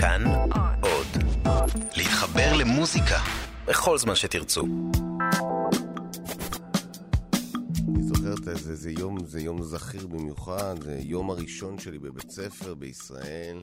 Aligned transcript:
כאן 0.00 0.24
עוד. 0.80 1.06
להתחבר 1.96 2.56
למוזיקה 2.56 3.18
בכל 3.66 3.98
זמן 3.98 4.14
שתרצו. 4.14 4.66
אני 7.88 8.02
זוכר 8.02 8.32
את 8.32 8.56
זה, 8.56 8.76
זה 8.76 8.90
יום, 8.90 9.26
זה 9.26 9.40
יום 9.40 9.62
זכיר 9.62 10.06
במיוחד, 10.06 10.82
זה 10.82 10.98
יום 11.02 11.30
הראשון 11.30 11.78
שלי 11.78 11.98
בבית 11.98 12.30
ספר 12.30 12.74
בישראל. 12.74 13.60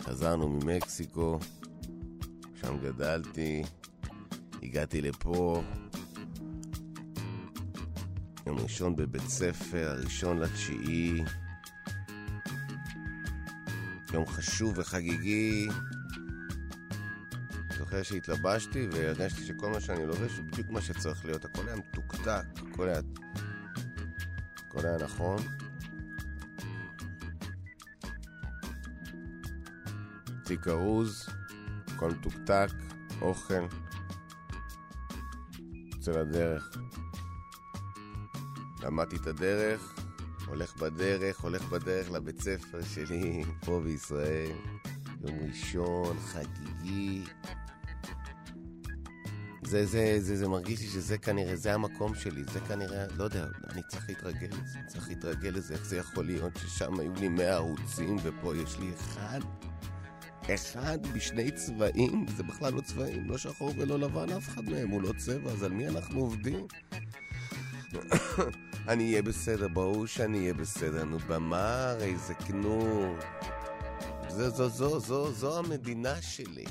חזרנו 0.00 0.48
ממקסיקו, 0.48 1.38
שם 2.60 2.78
גדלתי, 2.78 3.62
הגעתי 4.62 5.00
לפה. 5.00 5.62
יום 8.46 8.58
ראשון 8.58 8.96
בבית 8.96 9.28
ספר, 9.28 9.90
הראשון 9.90 10.38
לתשיעי. 10.38 11.22
יום 14.12 14.26
חשוב 14.26 14.78
וחגיגי. 14.78 15.68
זוכר 17.78 18.02
שהתלבשתי 18.02 18.88
והרגשתי 18.92 19.44
שכל 19.44 19.70
מה 19.70 19.80
שאני 19.80 20.06
לובש 20.06 20.38
הוא 20.38 20.46
בדיוק 20.46 20.70
מה 20.70 20.80
שצריך 20.80 21.24
להיות. 21.24 21.44
הכל 21.44 21.68
היה 21.68 21.76
מתוקתק, 21.76 22.44
הכל 22.56 22.88
היה... 22.88 23.00
הכל 24.68 24.86
היה 24.86 24.96
נכון. 24.96 25.38
תיק 30.44 30.68
ארוז, 30.68 31.28
הכל 31.86 32.10
מתוקתק, 32.10 32.68
אוכל. 33.20 33.66
יוצא 35.94 36.12
לדרך. 36.12 36.70
למדתי 38.82 39.16
את 39.16 39.26
הדרך, 39.26 40.01
הולך 40.52 40.76
בדרך, 40.76 41.40
הולך 41.40 41.62
בדרך 41.68 42.10
לבית 42.10 42.40
ספר 42.40 42.82
שלי 42.94 43.44
פה 43.60 43.80
בישראל. 43.84 44.52
יום 45.24 45.38
ראשון, 45.48 46.16
חגיגי. 46.18 47.24
זה, 49.64 49.86
זה, 49.86 50.16
זה, 50.18 50.36
זה 50.36 50.48
מרגיש 50.48 50.80
לי 50.80 50.86
שזה 50.86 51.18
כנראה, 51.18 51.56
זה 51.56 51.74
המקום 51.74 52.14
שלי, 52.14 52.42
זה 52.52 52.60
כנראה, 52.60 53.06
לא 53.16 53.24
יודע, 53.24 53.46
אני 53.70 53.82
צריך 53.88 54.08
להתרגל 54.08 54.48
לזה, 54.62 54.78
צריך 54.86 55.08
להתרגל 55.08 55.48
לזה, 55.48 55.74
איך 55.74 55.84
זה 55.84 55.96
יכול 55.96 56.24
להיות 56.24 56.56
ששם 56.56 57.00
היו 57.00 57.14
לי 57.14 57.28
מאה 57.28 57.54
ערוצים 57.54 58.16
ופה 58.22 58.56
יש 58.56 58.78
לי 58.78 58.90
אחד, 58.94 59.40
אחד 60.54 60.98
בשני 61.14 61.50
צבעים, 61.50 62.26
זה 62.36 62.42
בכלל 62.42 62.72
לא 62.72 62.80
צבעים, 62.80 63.30
לא 63.30 63.38
שחור 63.38 63.72
ולא 63.76 63.98
לבן, 63.98 64.32
אף 64.32 64.48
אחד 64.48 64.64
מהם 64.64 64.88
הוא 64.88 65.02
לא 65.02 65.12
צבע, 65.18 65.50
אז 65.50 65.62
על 65.62 65.72
מי 65.72 65.88
אנחנו 65.88 66.20
עובדים? 66.20 66.66
אני 68.88 69.10
אהיה 69.10 69.22
בסדר, 69.22 69.68
ברור 69.68 70.06
שאני 70.06 70.38
אהיה 70.38 70.54
בסדר, 70.54 71.04
נו 71.04 71.18
במה? 71.18 71.90
הרי 71.90 72.16
זה 72.16 72.34
כנו... 72.34 73.14
זו, 74.28 74.50
זו, 74.50 74.68
זו, 74.68 75.00
זו, 75.00 75.32
זו 75.32 75.58
המדינה 75.58 76.22
שלי. 76.22 76.64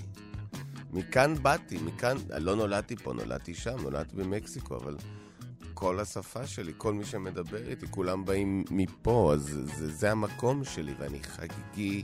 מכאן 0.92 1.34
באתי, 1.42 1.78
מכאן, 1.86 2.18
לא 2.38 2.56
נולדתי 2.56 2.96
פה, 2.96 3.14
נולדתי 3.14 3.54
שם, 3.54 3.82
נולדתי 3.82 4.16
במקסיקו, 4.16 4.78
אבל 4.78 4.98
כל 5.74 6.00
השפה 6.00 6.48
שלי, 6.48 6.74
כל 6.78 6.94
מי 6.94 7.06
שמדבר 7.06 7.70
איתי, 7.70 7.86
כולם 7.90 8.26
באים 8.26 8.64
מפה, 8.72 9.32
אז 9.34 9.60
זה, 9.76 9.92
זה 9.92 10.12
המקום 10.12 10.64
שלי, 10.64 10.94
ואני 11.00 11.24
חגיגי, 11.24 12.04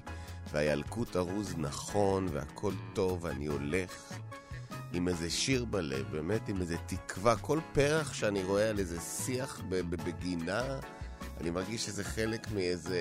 והילקוט 0.52 1.16
ארוז 1.16 1.56
נכון, 1.58 2.28
והכל 2.31 2.74
טוב, 2.94 3.24
ואני 3.24 3.46
הולך 3.46 4.14
עם 4.94 5.08
איזה 5.08 5.30
שיר 5.30 5.66
בלב, 5.66 6.06
באמת 6.12 6.50
עם 6.50 6.62
איזה 6.62 6.76
תקווה. 6.86 7.36
כל 7.36 7.60
פרח 7.74 8.14
שאני 8.14 8.44
רואה 8.44 8.70
על 8.70 8.80
איזה 8.80 9.00
שיח 9.02 9.62
בגינה, 9.90 10.80
אני 11.42 11.50
מרגיש 11.50 11.86
שזה 11.86 12.04
חלק 12.04 12.52
מאיזה 12.52 13.00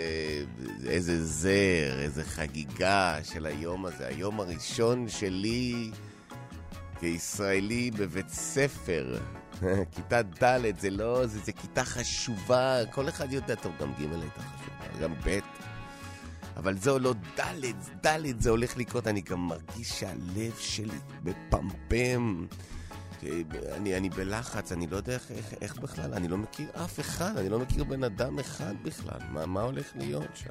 איזה 0.87 1.25
זר, 1.25 2.01
איזה 2.01 2.25
חגיגה 2.25 3.19
של 3.23 3.47
היום 3.47 3.87
הזה. 3.87 4.07
היום 4.07 4.41
הראשון 4.41 5.09
שלי 5.09 5.91
כישראלי 7.01 7.91
בבית 7.91 8.29
ספר. 8.29 9.19
כיתה 9.93 10.23
ד' 10.23 10.81
זה 10.81 10.91
לא, 10.91 11.27
זה, 11.27 11.39
זה 11.39 11.53
כיתה 11.53 11.85
חשובה, 11.85 12.79
כל 12.93 13.09
אחד 13.09 13.33
יודע, 13.33 13.55
טוב, 13.55 13.73
גם 13.81 13.93
ג' 13.93 14.01
הייתה 14.01 14.41
חשובה, 14.41 15.03
גם 15.03 15.15
ב', 15.25 15.39
אבל 16.57 16.79
זהו 16.79 16.99
לא 16.99 17.15
ד', 17.41 18.07
ד' 18.07 18.41
זה 18.41 18.51
הולך 18.51 18.77
לקרות, 18.77 19.07
אני 19.07 19.21
גם 19.21 19.49
מרגיש 19.49 20.01
שהלב 20.01 20.55
שלי 20.59 20.99
בפמפם. 21.23 22.47
אני, 23.73 23.97
אני 23.97 24.11
בלחץ, 24.11 24.73
אני 24.73 24.87
לא 24.87 24.97
יודע 24.97 25.13
איך, 25.13 25.31
איך, 25.31 25.55
איך 25.61 25.77
בכלל, 25.79 26.15
אני 26.15 26.29
לא 26.29 26.39
מכיר 26.39 26.69
אף 26.85 27.01
אחד, 27.01 27.37
אני 27.37 27.49
לא 27.49 27.59
מכיר 27.59 27.85
בן 27.85 28.05
אדם 28.05 28.39
אחד 28.39 28.75
בכלל. 28.83 29.19
מה, 29.31 29.47
מה 29.47 29.63
הולך 29.63 29.93
להיות 29.95 30.37
שם? 30.37 30.51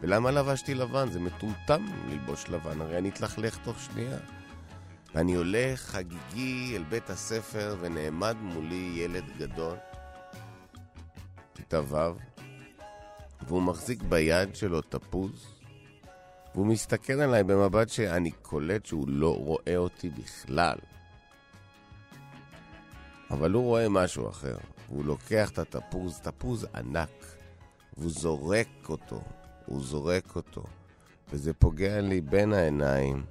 ולמה 0.00 0.30
לבשתי 0.30 0.74
לבן? 0.74 1.10
זה 1.10 1.20
מטומטם 1.20 1.86
ללבוש 2.08 2.48
לבן, 2.48 2.80
הרי 2.80 2.98
אני 2.98 3.08
אתלכלך 3.08 3.58
תוך 3.64 3.76
שנייה. 3.80 4.18
ואני 5.14 5.34
הולך 5.34 5.80
חגיגי 5.80 6.76
אל 6.76 6.82
בית 6.82 7.10
הספר, 7.10 7.76
ונעמד 7.80 8.36
מולי 8.40 8.92
ילד 8.96 9.24
גדול, 9.38 9.76
כיתה 11.54 11.80
ו', 11.80 12.29
והוא 13.48 13.62
מחזיק 13.62 14.02
ביד 14.02 14.54
שלו 14.54 14.80
תפוז, 14.80 15.46
והוא 16.54 16.66
מסתכל 16.66 17.12
עליי 17.12 17.44
במבט 17.44 17.88
שאני 17.88 18.30
קולט 18.30 18.86
שהוא 18.86 19.08
לא 19.08 19.36
רואה 19.36 19.76
אותי 19.76 20.10
בכלל. 20.10 20.78
אבל 23.30 23.52
הוא 23.52 23.62
רואה 23.62 23.88
משהו 23.88 24.28
אחר. 24.28 24.56
הוא 24.88 25.04
לוקח 25.04 25.50
את 25.50 25.58
התפוז, 25.58 26.20
תפוז 26.20 26.66
ענק, 26.74 27.36
והוא 27.96 28.10
זורק 28.10 28.88
אותו, 28.88 29.20
הוא 29.66 29.82
זורק 29.82 30.36
אותו, 30.36 30.64
וזה 31.32 31.52
פוגע 31.52 32.00
לי 32.00 32.20
בין 32.20 32.52
העיניים, 32.52 33.24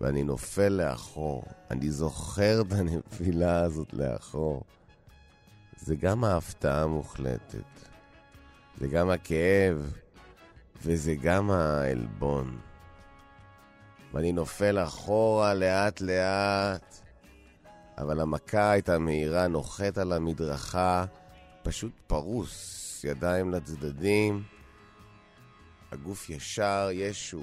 ואני 0.00 0.22
נופל 0.22 0.68
לאחור. 0.68 1.44
אני 1.70 1.90
זוכר 1.90 2.60
את 2.60 2.72
הנפילה 2.72 3.60
הזאת 3.60 3.92
לאחור. 3.92 4.62
זה 5.76 5.96
גם 5.96 6.24
ההפתעה 6.24 6.82
המוחלטת, 6.82 7.88
זה 8.78 8.88
גם 8.88 9.10
הכאב, 9.10 9.92
וזה 10.82 11.14
גם 11.14 11.50
העלבון. 11.50 12.58
ואני 14.12 14.32
נופל 14.32 14.78
אחורה 14.78 15.54
לאט 15.54 16.00
לאט, 16.00 17.00
אבל 17.98 18.20
המכה 18.20 18.70
הייתה 18.70 18.98
מהירה, 18.98 19.48
נוחת 19.48 19.98
על 19.98 20.12
המדרכה, 20.12 21.04
פשוט 21.62 21.92
פרוס, 22.06 23.04
ידיים 23.04 23.50
לצדדים, 23.50 24.42
הגוף 25.92 26.30
ישר, 26.30 26.88
ישו. 26.92 27.42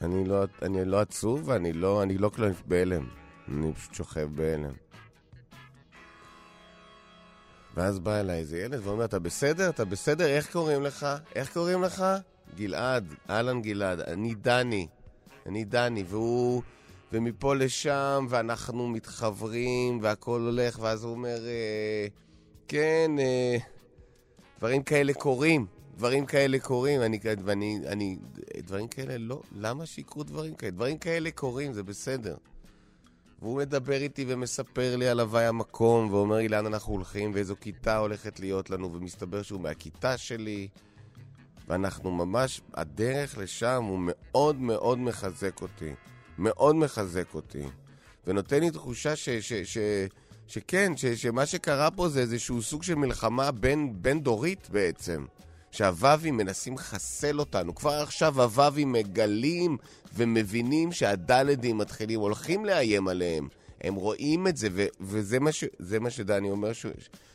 אני 0.00 0.24
לא, 0.24 0.44
אני 0.62 0.84
לא 0.84 1.00
עצוב 1.00 1.48
ואני 1.48 1.72
לא, 1.72 2.02
אני 2.02 2.18
לא 2.18 2.28
כלל 2.28 2.52
בהלם, 2.66 3.08
אני 3.48 3.74
פשוט 3.74 3.94
שוכב 3.94 4.28
בהלם. 4.34 4.85
ואז 7.76 7.98
בא 7.98 8.20
אליי 8.20 8.38
איזה 8.38 8.58
ילד 8.58 8.80
ואומר, 8.82 9.04
אתה 9.04 9.18
בסדר? 9.18 9.68
אתה 9.68 9.84
בסדר? 9.84 10.26
איך 10.26 10.52
קוראים 10.52 10.82
לך? 10.82 11.06
איך 11.34 11.52
קוראים 11.52 11.82
לך? 11.82 12.04
גלעד, 12.56 13.14
אהלן 13.30 13.62
גלעד, 13.62 14.00
אני 14.00 14.34
דני. 14.34 14.86
אני 15.46 15.64
דני, 15.64 16.04
והוא... 16.08 16.62
ומפה 17.12 17.54
לשם, 17.54 18.26
ואנחנו 18.28 18.88
מתחברים, 18.88 19.98
והכל 20.02 20.40
הולך, 20.40 20.78
ואז 20.80 21.04
הוא 21.04 21.12
אומר, 21.12 21.46
אה, 21.46 22.06
כן, 22.68 23.10
אה, 23.18 23.56
דברים 24.58 24.82
כאלה 24.82 25.14
קורים, 25.14 25.66
דברים 25.96 26.26
כאלה 26.26 26.58
קורים, 26.58 27.02
אני, 27.02 27.18
ואני, 27.44 27.80
אני, 27.86 28.16
דברים 28.58 28.88
כאלה 28.88 29.18
לא, 29.18 29.42
למה 29.56 29.86
שיקרו 29.86 30.22
דברים 30.22 30.54
כאלה? 30.54 30.70
דברים 30.70 30.98
כאלה 30.98 31.30
קורים, 31.30 31.72
זה 31.72 31.82
בסדר. 31.82 32.36
והוא 33.42 33.58
מדבר 33.58 34.02
איתי 34.02 34.24
ומספר 34.28 34.96
לי 34.96 35.08
על 35.08 35.20
הוואי 35.20 35.46
המקום, 35.46 36.12
ואומר 36.12 36.36
לי 36.36 36.48
לאן 36.48 36.66
אנחנו 36.66 36.92
הולכים, 36.92 37.30
ואיזו 37.34 37.54
כיתה 37.60 37.96
הולכת 37.96 38.40
להיות 38.40 38.70
לנו, 38.70 38.92
ומסתבר 38.92 39.42
שהוא 39.42 39.60
מהכיתה 39.60 40.16
שלי. 40.16 40.68
ואנחנו 41.68 42.10
ממש, 42.10 42.60
הדרך 42.74 43.38
לשם 43.38 43.84
הוא 43.84 43.98
מאוד 44.02 44.60
מאוד 44.60 44.98
מחזק 44.98 45.62
אותי. 45.62 45.94
מאוד 46.38 46.76
מחזק 46.76 47.34
אותי. 47.34 47.62
ונותן 48.26 48.60
לי 48.60 48.70
תחושה 48.70 49.16
ש, 49.16 49.28
ש, 49.28 49.52
ש, 49.52 49.78
שכן, 50.46 50.96
ש, 50.96 51.06
שמה 51.06 51.46
שקרה 51.46 51.90
פה 51.90 52.08
זה 52.08 52.20
איזשהו 52.20 52.62
סוג 52.62 52.82
של 52.82 52.94
מלחמה 52.94 53.50
בין, 53.50 54.02
בין 54.02 54.20
דורית 54.20 54.68
בעצם. 54.70 55.24
שהוואבים 55.76 56.36
מנסים 56.36 56.74
לחסל 56.74 57.40
אותנו. 57.40 57.74
כבר 57.74 57.92
עכשיו 57.92 58.42
הוואבים 58.42 58.92
מגלים 58.92 59.76
ומבינים 60.14 60.92
שהדלדים 60.92 61.78
מתחילים, 61.78 62.20
הולכים 62.20 62.64
לאיים 62.64 63.08
עליהם. 63.08 63.48
הם 63.80 63.94
רואים 63.94 64.46
את 64.46 64.56
זה, 64.56 64.68
ו- 64.72 64.86
וזה 65.00 65.40
מה, 65.40 65.52
ש- 65.52 65.64
מה 66.00 66.10
שדני 66.10 66.50
אומר, 66.50 66.72
ש- 66.72 66.86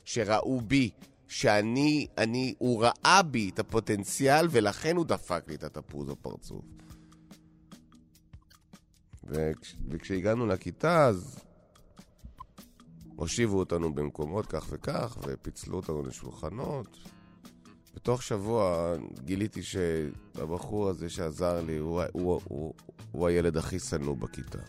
שראו 0.05 0.61
בי. 0.61 0.89
שאני, 1.27 2.07
אני, 2.17 2.53
הוא 2.57 2.83
ראה 2.83 3.21
בי 3.23 3.49
את 3.53 3.59
הפוטנציאל, 3.59 4.47
ולכן 4.51 4.95
הוא 4.97 5.05
דפק 5.05 5.43
לי 5.47 5.55
את 5.55 5.63
התפוז 5.63 6.07
בפרצוף. 6.07 6.65
וכש, 9.23 9.75
וכשהגענו 9.89 10.47
לכיתה, 10.47 11.05
אז 11.05 11.39
הושיבו 13.15 13.59
אותנו 13.59 13.93
במקומות 13.93 14.45
כך 14.45 14.67
וכך, 14.69 15.17
ופיצלו 15.27 15.77
אותנו 15.77 16.03
לשולחנות. 16.03 16.97
בתוך 17.95 18.23
שבוע 18.23 18.95
גיליתי 19.25 19.63
שהבחור 19.63 20.89
הזה 20.89 21.09
שעזר 21.09 21.61
לי 21.61 21.77
הוא, 21.77 22.01
הוא, 22.01 22.23
הוא, 22.23 22.41
הוא, 22.43 22.73
הוא 23.11 23.27
הילד 23.27 23.57
הכי 23.57 23.79
שנוא 23.79 24.17
בכיתה. 24.17 24.59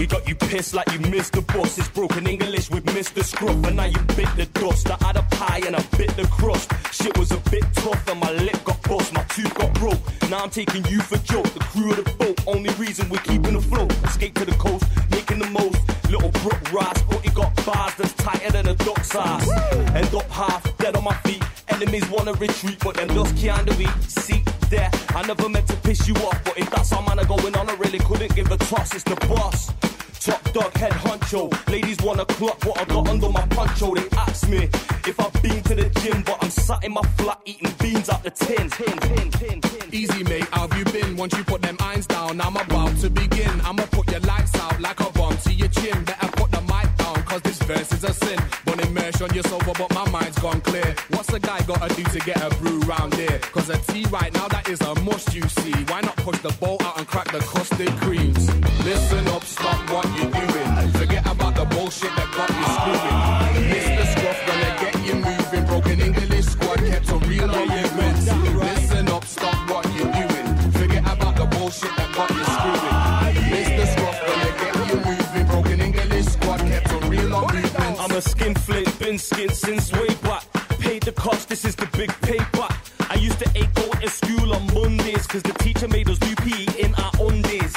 We 0.00 0.06
got 0.06 0.26
you 0.26 0.34
pissed 0.34 0.72
like 0.72 0.90
you 0.92 0.98
missed 1.10 1.34
the 1.34 1.42
boss. 1.42 1.76
It's 1.76 1.86
broken 1.88 2.26
English 2.26 2.70
with 2.70 2.86
Mr. 2.86 3.22
Scruff, 3.22 3.62
and 3.66 3.76
now 3.76 3.84
you 3.84 4.00
bit 4.16 4.34
the 4.34 4.48
dust. 4.54 4.90
I 4.90 4.96
had 5.04 5.18
a 5.18 5.22
pie 5.24 5.60
and 5.66 5.76
I 5.76 5.82
bit 5.98 6.08
the 6.16 6.26
crust. 6.28 6.72
Shit 6.90 7.18
was 7.18 7.30
a 7.32 7.36
bit 7.50 7.64
tough, 7.74 8.08
and 8.08 8.18
my 8.18 8.32
lip 8.32 8.64
got 8.64 8.80
bust, 8.84 9.12
my 9.12 9.22
tooth 9.24 9.52
got 9.56 9.74
broke. 9.74 10.00
Now 10.30 10.38
I'm 10.38 10.48
taking 10.48 10.86
you 10.86 11.02
for 11.02 11.18
joke. 11.18 11.52
The 11.52 11.60
crew 11.60 11.90
of 11.90 12.02
the 12.02 12.10
boat, 12.14 12.40
only 12.46 12.70
reason 12.76 13.10
we're 13.10 13.18
keeping 13.18 13.54
afloat. 13.54 13.92
Escape 14.02 14.36
to 14.36 14.46
the 14.46 14.52
coast, 14.52 14.86
making 15.10 15.40
the 15.40 15.50
most. 15.50 15.76
Little 16.10 16.30
Brook 16.40 16.72
Ras, 16.72 17.02
but 17.02 17.20
he 17.20 17.28
got 17.32 17.54
bars 17.66 17.94
that's 17.96 18.14
tighter 18.14 18.52
than 18.52 18.68
a 18.68 18.76
duck's 18.76 19.14
ass. 19.14 19.50
End 19.94 20.14
up 20.14 20.30
half 20.30 20.62
dead 20.78 20.96
on 20.96 21.04
my 21.04 21.14
feet. 21.28 21.44
Enemies 21.68 22.08
wanna 22.08 22.32
retreat, 22.32 22.78
but 22.82 22.94
them 22.94 23.08
just 23.10 23.36
can't 23.36 23.66
do 23.66 23.74
it. 23.78 24.02
See 24.04 24.42
there, 24.70 24.90
I 25.10 25.26
never 25.26 25.48
meant 25.48 25.66
to 25.68 25.76
piss 25.76 26.08
you 26.08 26.14
off, 26.14 26.42
but 26.44 26.56
if 26.56 26.70
that's 26.70 26.90
how 26.90 27.00
man 27.02 27.18
going 27.26 27.54
on, 27.56 27.68
I 27.68 27.74
really 27.74 27.98
couldn't 27.98 28.34
give 28.34 28.50
a 28.50 28.56
toss. 28.56 28.94
It's 28.94 29.04
the 29.04 29.16
boss. 29.26 29.72
Top 30.20 30.42
dog, 30.52 30.72
head 30.74 30.92
honcho. 30.92 31.50
Ladies 31.70 31.98
wanna 32.02 32.24
clock 32.24 32.64
what 32.64 32.78
I 32.78 32.84
got 32.84 33.08
under 33.08 33.28
my 33.28 33.46
poncho. 33.48 33.94
They 33.94 34.08
ask 34.16 34.48
me 34.48 34.68
if 35.10 35.18
I've 35.18 35.42
been 35.42 35.62
to 35.64 35.74
the 35.74 35.88
gym, 36.00 36.22
but 36.22 36.38
I'm 36.42 36.50
sat 36.50 36.84
in 36.84 36.92
my 36.92 37.02
flat 37.18 37.40
eating 37.44 37.72
beans 37.80 38.08
out 38.08 38.22
the 38.22 38.30
tin. 38.30 38.70
tin. 38.70 39.20
Easy, 39.92 40.22
mate, 40.24 40.46
how 40.52 40.68
have 40.68 40.78
you 40.78 40.84
been? 40.92 41.16
Once 41.16 41.36
you 41.36 41.42
put 41.42 41.62
them 41.62 41.76
irons 41.80 42.06
down, 42.06 42.40
I'm 42.40 42.56
about 42.56 42.96
to 42.98 43.10
begin. 43.10 43.60
I'ma 43.62 43.79
On 49.20 49.34
your 49.34 49.44
sofa, 49.44 49.72
but 49.76 49.92
my 49.92 50.08
mind's 50.08 50.38
gone 50.38 50.62
clear. 50.62 50.94
What's 51.10 51.30
a 51.34 51.38
guy 51.38 51.60
gotta 51.66 51.94
do 51.94 52.02
to 52.02 52.18
get 52.20 52.40
a 52.42 52.48
brew 52.56 52.80
round 52.80 53.12
here? 53.12 53.38
Cause 53.52 53.68
a 53.68 53.76
tea 53.92 54.06
right 54.10 54.32
now, 54.32 54.48
that 54.48 54.66
is 54.66 54.80
a 54.80 54.94
must, 55.00 55.34
you 55.34 55.42
see. 55.42 55.74
Why 55.88 56.00
not 56.00 56.16
push 56.16 56.38
the 56.38 56.50
bowl 56.58 56.78
out 56.80 56.96
and 56.96 57.06
crack 57.06 57.30
the 57.30 57.40
custard 57.40 57.90
creams? 58.00 58.48
Listen 58.82 59.28
up, 59.28 59.44
stop 59.44 59.78
what 59.90 60.06
you're 60.18 60.29
since 79.48 79.92
way 79.92 80.14
back. 80.22 80.44
Paid 80.80 81.02
the 81.04 81.12
cost, 81.12 81.48
this 81.48 81.64
is 81.64 81.74
the 81.74 81.86
big 81.96 82.10
payback. 82.20 82.76
I 83.10 83.14
used 83.14 83.38
to 83.38 83.50
ache 83.54 83.72
go 83.74 83.90
to 83.90 84.08
school 84.08 84.54
on 84.54 84.66
Mondays, 84.74 85.26
cause 85.26 85.42
the 85.42 85.54
teacher 85.54 85.88
made 85.88 86.08
us 86.08 86.18
do 86.18 86.34
PE 86.36 86.84
in 86.84 86.94
our 86.96 87.12
own 87.18 87.32
undies. 87.34 87.74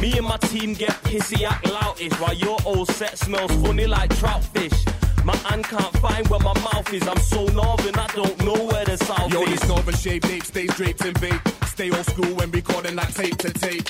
Me 0.00 0.16
and 0.18 0.26
my 0.26 0.36
team 0.36 0.74
get 0.74 0.90
pissy, 1.04 1.42
act 1.44 1.64
loutish, 1.64 2.12
while 2.20 2.34
your 2.34 2.58
old 2.64 2.88
set 2.88 3.18
smells 3.18 3.50
funny 3.62 3.86
like 3.86 4.14
trout 4.18 4.44
fish. 4.44 4.84
My 5.24 5.36
hand 5.48 5.64
can't 5.64 5.98
find 5.98 6.26
where 6.28 6.40
my 6.40 6.54
mouth 6.60 6.92
is. 6.92 7.06
I'm 7.08 7.18
so 7.18 7.46
northern, 7.46 7.96
I 7.96 8.06
don't 8.08 8.38
know 8.44 8.64
where 8.66 8.84
the 8.84 8.96
south 8.96 9.32
Yo, 9.32 9.42
is. 9.42 9.60
this 9.60 9.68
northern 9.68 9.94
shape 9.94 10.24
nape 10.24 10.44
stays 10.44 10.74
draped 10.76 11.04
in 11.04 11.14
vape. 11.14 11.66
Stay 11.66 11.90
old 11.90 12.06
school 12.06 12.32
when 12.36 12.50
recording 12.50 12.94
like 12.94 13.12
tape 13.14 13.36
to 13.38 13.50
tape. 13.50 13.86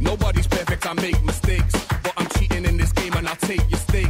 Nobody's 0.00 0.46
perfect, 0.46 0.86
I 0.86 0.94
make 0.94 1.22
mistakes. 1.24 1.74
But 2.02 2.12
I'm 2.16 2.28
cheating 2.38 2.64
in 2.64 2.76
this 2.76 2.92
game 2.92 3.12
and 3.14 3.28
I'll 3.28 3.36
take 3.36 3.68
your 3.70 3.80
stakes. 3.80 4.03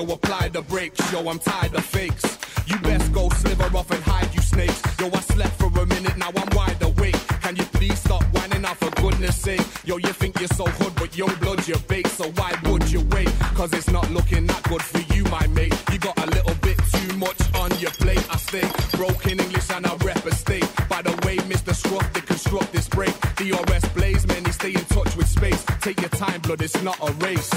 Yo, 0.00 0.14
apply 0.14 0.48
the 0.48 0.62
brakes. 0.62 1.12
Yo, 1.12 1.28
I'm 1.28 1.38
tired 1.38 1.74
of 1.74 1.84
fakes. 1.84 2.38
You 2.66 2.78
best 2.78 3.12
go 3.12 3.28
sliver 3.30 3.76
off 3.76 3.90
and 3.90 4.02
hide, 4.02 4.32
you 4.34 4.40
snakes. 4.40 4.80
Yo, 4.98 5.08
I 5.12 5.20
slept 5.20 5.54
for 5.58 5.66
a 5.66 5.86
minute, 5.86 6.16
now 6.16 6.30
I'm 6.34 6.48
wide 6.56 6.82
awake. 6.82 7.18
Can 7.42 7.56
you 7.56 7.64
please 7.64 7.98
stop 7.98 8.22
whining 8.32 8.64
out 8.64 8.76
for 8.78 8.90
goodness 9.02 9.36
sake? 9.36 9.66
Yo, 9.84 9.96
you 9.96 10.12
think 10.12 10.38
you're 10.38 10.56
so 10.60 10.66
hood, 10.66 10.94
but 10.96 11.16
your 11.16 11.30
blood 11.36 11.66
you're 11.66 11.84
baked, 11.88 12.10
so 12.10 12.30
why 12.32 12.52
would 12.64 12.90
you 12.90 13.00
wait? 13.10 13.30
Cause 13.54 13.72
it's 13.72 13.90
not 13.90 14.10
looking 14.10 14.46
that 14.46 14.62
good 14.68 14.82
for 14.82 15.02
you, 15.14 15.24
my 15.24 15.46
mate. 15.48 15.74
You 15.92 15.98
got 15.98 16.18
a 16.18 16.26
little 16.30 16.54
bit 16.62 16.78
too 16.92 17.16
much 17.16 17.40
on 17.54 17.70
your 17.78 17.92
plate. 18.02 18.24
I 18.30 18.36
stay 18.36 18.66
broken 18.96 19.40
English 19.40 19.70
and 19.70 19.86
I 19.86 19.94
rep 19.96 20.24
a 20.24 20.34
state. 20.34 20.68
By 20.88 21.02
the 21.02 21.14
way, 21.26 21.36
Mr. 21.52 21.74
Scruff, 21.74 22.12
they 22.12 22.20
construct 22.20 22.72
this 22.72 22.88
break. 22.88 23.14
DRS 23.36 23.84
blaze, 23.94 24.26
man, 24.26 24.42
they 24.44 24.52
stay 24.52 24.74
in 24.74 24.84
touch 24.96 25.16
with 25.16 25.28
space. 25.28 25.64
Take 25.80 26.00
your 26.00 26.10
time, 26.10 26.40
blood, 26.42 26.62
it's 26.62 26.80
not 26.82 26.98
a 27.00 27.12
race. 27.24 27.50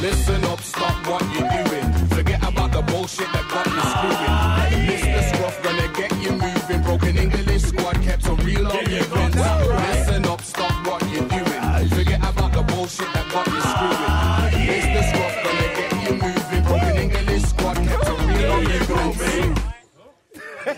Listen 0.00 0.44
up, 0.46 0.60
stop 0.60 1.01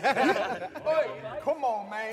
Come 1.45 1.65
on, 1.65 1.89
man. 1.89 2.13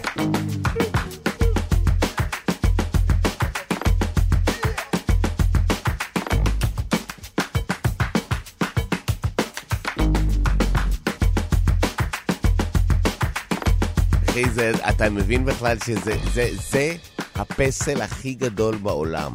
אחי, 14.29 14.43
אתה 14.89 15.09
מבין 15.09 15.45
בכלל 15.45 15.77
שזה 15.85 16.13
זה, 16.33 16.49
זה 16.69 16.95
הפסל 17.35 18.01
הכי 18.01 18.33
גדול 18.33 18.75
בעולם. 18.75 19.33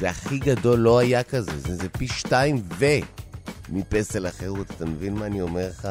זה 0.00 0.10
הכי 0.10 0.38
גדול, 0.38 0.78
לא 0.78 0.98
היה 0.98 1.22
כזה, 1.22 1.58
זה, 1.58 1.76
זה 1.76 1.88
פי 1.88 2.08
שתיים 2.08 2.62
ו... 2.78 2.86
מפסל 3.68 4.26
החירות, 4.26 4.70
אתה 4.70 4.84
מבין 4.84 5.14
מה 5.14 5.26
אני 5.26 5.40
אומר 5.40 5.68
לך? 5.68 5.88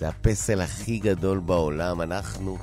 זה 0.00 0.08
הפסל 0.08 0.60
הכי 0.60 0.98
גדול 0.98 1.38
בעולם, 1.38 2.00
אנחנו... 2.00 2.58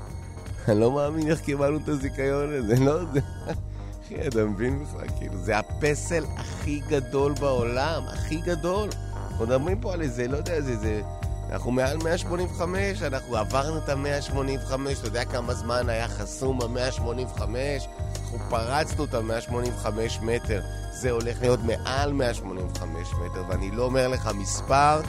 אני 0.67 0.79
לא 0.79 0.91
מאמין 0.91 1.31
איך 1.31 1.41
קיבלנו 1.41 1.77
את 1.77 1.87
הזיכיון 1.87 2.53
הזה, 2.53 2.75
לא 2.79 3.05
זה... 3.13 3.19
אחי, 4.05 4.27
אתה 4.27 4.45
מבין 4.45 4.83
בכלל? 4.83 5.07
כאילו, 5.17 5.37
זה 5.37 5.57
הפסל 5.57 6.25
הכי 6.37 6.81
גדול 6.87 7.33
בעולם, 7.33 8.03
הכי 8.07 8.35
גדול. 8.35 8.89
אנחנו 9.31 9.45
מדברים 9.45 9.81
פה 9.81 9.93
על 9.93 10.01
איזה, 10.01 10.27
לא 10.27 10.37
יודע, 10.37 10.53
איזה... 10.53 10.77
זה... 10.77 11.01
אנחנו 11.51 11.71
מעל 11.71 11.97
185, 11.97 13.01
אנחנו 13.01 13.37
עברנו 13.37 13.77
את 13.77 13.89
ה-185, 13.89 14.73
אתה 14.99 15.07
יודע 15.07 15.25
כמה 15.25 15.53
זמן 15.53 15.89
היה 15.89 16.07
חסום 16.07 16.61
ה-185? 16.61 17.41
אנחנו 17.41 18.39
פרצנו 18.49 19.03
את 19.03 19.13
ה-185 19.13 19.87
מטר, 20.21 20.61
זה 20.91 21.11
הולך 21.11 21.41
להיות 21.41 21.59
מעל 21.63 22.13
185 22.13 23.07
מטר, 23.13 23.43
ואני 23.49 23.71
לא 23.71 23.83
אומר 23.83 24.07
לך 24.07 24.29
מספר, 24.35 25.01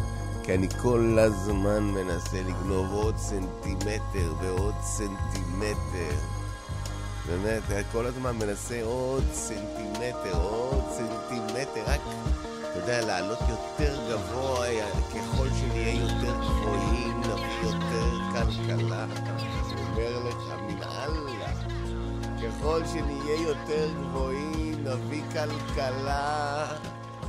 כי 0.49 0.55
אני 0.55 0.69
כל 0.83 1.19
הזמן 1.19 1.85
מנסה 1.85 2.43
לגנוב 2.43 2.93
עוד 2.93 3.17
סנטימטר 3.17 4.33
ועוד 4.41 4.75
סנטימטר. 4.81 6.17
באמת, 7.27 7.63
כל 7.93 8.07
הזמן 8.07 8.37
מנסה 8.37 8.83
עוד 8.83 9.25
סנטימטר, 9.33 10.41
עוד 10.43 10.85
סנטימטר, 10.91 11.83
רק, 11.87 12.01
אתה 12.61 12.79
יודע, 12.79 13.07
לעלות 13.07 13.39
יותר 13.49 13.99
גבוה, 14.11 14.67
ככל 15.11 15.49
שנהיה 15.61 15.95
יותר 15.95 16.35
גבוהים, 16.41 17.21
נביא 17.21 17.63
יותר 17.63 18.11
כלכלה. 18.33 19.05
אני 19.05 19.83
אומר 19.91 20.29
לך, 20.29 20.53
מן 20.69 20.83
אללה, 20.83 21.53
ככל 22.43 22.81
שנהיה 22.93 23.43
יותר 23.43 23.89
גבוהים, 24.01 24.85
נביא 24.85 25.23
כלכלה. 25.33 26.67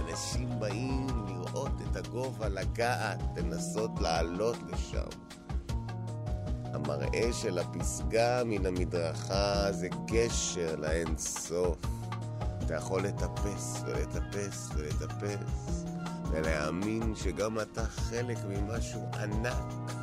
אנשים 0.09 0.49
באים 0.59 1.28
לראות 1.59 1.81
את 1.91 1.95
הגובה, 1.95 2.49
לגעת, 2.49 3.19
לנסות 3.37 3.91
לעלות 3.99 4.57
לשם. 4.71 5.19
המראה 6.65 7.33
של 7.33 7.59
הפסגה 7.59 8.43
מן 8.45 8.65
המדרכה 8.65 9.71
זה 9.71 9.87
גשר 10.05 10.75
לאין 10.75 11.17
סוף. 11.17 11.77
אתה 12.65 12.75
יכול 12.75 13.01
לטפס 13.01 13.83
ולטפס 13.85 14.69
ולטפס, 14.73 15.83
ולהאמין 16.31 17.15
שגם 17.15 17.59
אתה 17.59 17.85
חלק 17.85 18.37
ממשהו 18.49 19.01
ענק. 19.13 19.98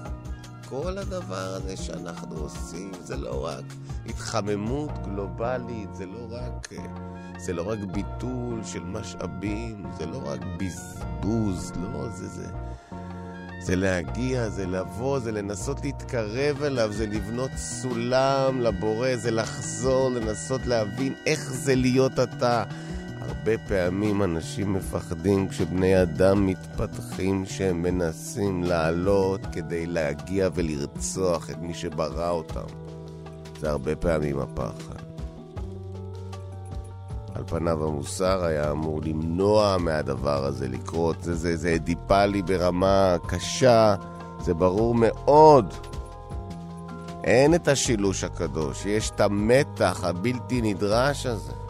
כל 0.68 0.98
הדבר 0.98 1.54
הזה 1.54 1.76
שאנחנו 1.76 2.36
עושים 2.36 2.92
זה 3.00 3.16
לא 3.16 3.46
רק 3.46 3.64
התחממות 4.06 4.90
גלובלית, 5.04 5.94
זה 5.94 6.06
לא 6.06 6.26
רק, 6.30 6.68
זה 7.38 7.52
לא 7.52 7.68
רק 7.68 7.78
ביטול 7.78 8.64
של 8.64 8.84
משאבים, 8.84 9.84
זה 9.98 10.06
לא 10.06 10.22
רק 10.24 10.40
בזבוז, 10.58 11.72
לא, 11.82 12.08
זה, 12.08 12.28
זה, 12.28 12.46
זה 13.60 13.76
להגיע, 13.76 14.48
זה 14.48 14.66
לבוא, 14.66 15.18
זה 15.18 15.32
לנסות 15.32 15.84
להתקרב 15.84 16.62
אליו, 16.62 16.92
זה 16.92 17.06
לבנות 17.06 17.50
סולם 17.56 18.60
לבורא, 18.60 19.16
זה 19.16 19.30
לחזור, 19.30 20.10
לנסות 20.10 20.66
להבין 20.66 21.14
איך 21.26 21.52
זה 21.52 21.74
להיות 21.74 22.18
אתה. 22.18 22.64
הרבה 23.28 23.58
פעמים 23.68 24.22
אנשים 24.22 24.72
מפחדים 24.72 25.48
כשבני 25.48 26.02
אדם 26.02 26.46
מתפתחים 26.46 27.46
שהם 27.46 27.82
מנסים 27.82 28.62
לעלות 28.62 29.40
כדי 29.52 29.86
להגיע 29.86 30.48
ולרצוח 30.54 31.50
את 31.50 31.58
מי 31.60 31.74
שברא 31.74 32.30
אותם. 32.30 32.66
זה 33.60 33.70
הרבה 33.70 33.96
פעמים 33.96 34.38
הפחד. 34.38 35.02
על 37.34 37.42
פניו 37.46 37.84
המוסר 37.84 38.44
היה 38.44 38.70
אמור 38.70 39.00
למנוע 39.04 39.76
מהדבר 39.78 40.44
הזה 40.44 40.68
לקרות. 40.68 41.22
זה, 41.22 41.34
זה, 41.34 41.56
זה 41.56 41.74
אדיפלי 41.74 42.42
ברמה 42.42 43.16
קשה, 43.26 43.94
זה 44.40 44.54
ברור 44.54 44.94
מאוד. 44.94 45.74
אין 47.24 47.54
את 47.54 47.68
השילוש 47.68 48.24
הקדוש, 48.24 48.86
יש 48.86 49.10
את 49.10 49.20
המתח 49.20 50.04
הבלתי 50.04 50.60
נדרש 50.62 51.26
הזה. 51.26 51.65